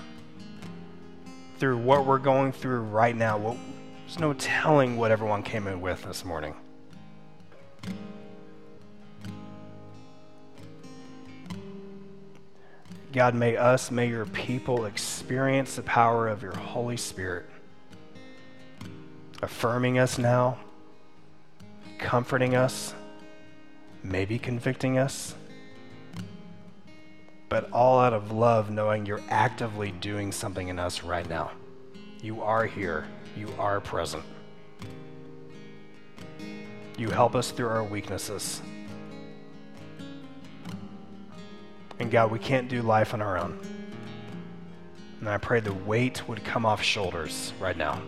through 1.57 1.77
what 1.77 2.05
we're 2.05 2.19
going 2.19 2.51
through 2.51 2.81
right 2.81 3.15
now. 3.15 3.37
What, 3.37 3.57
there's 4.01 4.19
no 4.19 4.33
telling 4.33 4.97
what 4.97 5.11
everyone 5.11 5.41
came 5.41 5.67
in 5.67 5.81
with 5.81 6.03
this 6.03 6.25
morning. 6.25 6.55
God, 13.15 13.33
may 13.33 13.55
us, 13.55 13.91
may 13.91 14.09
your 14.09 14.25
people 14.25 14.83
experience 14.83 15.77
the 15.77 15.83
power 15.83 16.27
of 16.27 16.43
your 16.43 16.53
Holy 16.53 16.97
Spirit, 16.97 17.45
affirming 19.41 19.97
us 19.97 20.17
now, 20.17 20.57
comforting 21.97 22.57
us, 22.57 22.93
maybe 24.03 24.37
convicting 24.37 24.97
us, 24.97 25.33
but 27.47 27.71
all 27.71 28.01
out 28.01 28.11
of 28.11 28.33
love, 28.33 28.69
knowing 28.69 29.05
you're 29.05 29.23
actively 29.29 29.91
doing 29.91 30.33
something 30.33 30.67
in 30.67 30.77
us 30.77 31.01
right 31.01 31.29
now. 31.29 31.51
You 32.21 32.41
are 32.41 32.65
here, 32.65 33.07
you 33.37 33.47
are 33.57 33.79
present. 33.79 34.23
You 36.97 37.11
help 37.11 37.33
us 37.33 37.51
through 37.51 37.69
our 37.69 37.83
weaknesses. 37.85 38.61
And 41.99 42.11
God, 42.11 42.31
we 42.31 42.39
can't 42.39 42.67
do 42.67 42.81
life 42.81 43.13
on 43.13 43.21
our 43.21 43.37
own. 43.37 43.59
And 45.19 45.29
I 45.29 45.37
pray 45.37 45.59
the 45.59 45.73
weight 45.73 46.27
would 46.27 46.43
come 46.43 46.65
off 46.65 46.81
shoulders 46.81 47.53
right 47.59 47.77
now. 47.77 48.01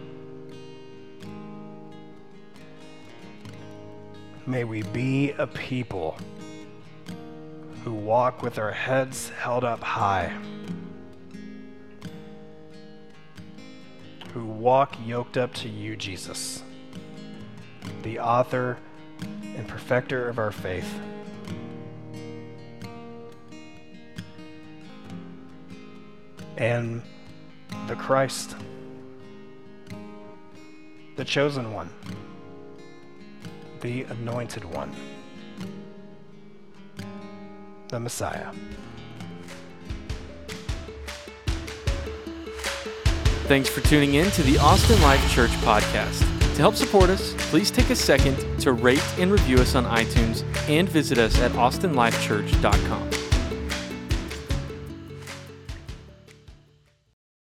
May 4.45 4.63
we 4.63 4.83
be 4.83 5.31
a 5.31 5.47
people 5.47 6.17
who 7.83 7.93
walk 7.93 8.41
with 8.41 8.59
our 8.59 8.71
heads 8.71 9.29
held 9.29 9.63
up 9.63 9.81
high, 9.81 10.33
who 14.33 14.45
walk 14.45 14.95
yoked 15.05 15.37
up 15.37 15.53
to 15.55 15.69
you, 15.69 15.95
Jesus, 15.95 16.63
the 18.03 18.19
author 18.19 18.77
and 19.55 19.67
perfecter 19.67 20.29
of 20.29 20.37
our 20.37 20.51
faith. 20.51 20.93
And 26.57 27.01
the 27.87 27.95
Christ, 27.95 28.55
the 31.15 31.25
chosen 31.25 31.73
one, 31.73 31.89
the 33.81 34.03
anointed 34.03 34.65
one, 34.65 34.93
the 37.89 37.99
Messiah. 37.99 38.51
Thanks 43.47 43.69
for 43.69 43.79
tuning 43.81 44.15
in 44.15 44.29
to 44.31 44.43
the 44.43 44.57
Austin 44.57 45.01
Life 45.01 45.31
Church 45.31 45.51
podcast. 45.61 46.19
To 46.55 46.61
help 46.61 46.75
support 46.75 47.09
us, 47.09 47.33
please 47.49 47.71
take 47.71 47.91
a 47.91 47.95
second 47.95 48.35
to 48.61 48.73
rate 48.73 49.03
and 49.19 49.31
review 49.31 49.57
us 49.59 49.75
on 49.75 49.85
iTunes 49.85 50.43
and 50.67 50.89
visit 50.89 51.17
us 51.17 51.39
at 51.39 51.51
austinlifechurch.com. 51.51 53.16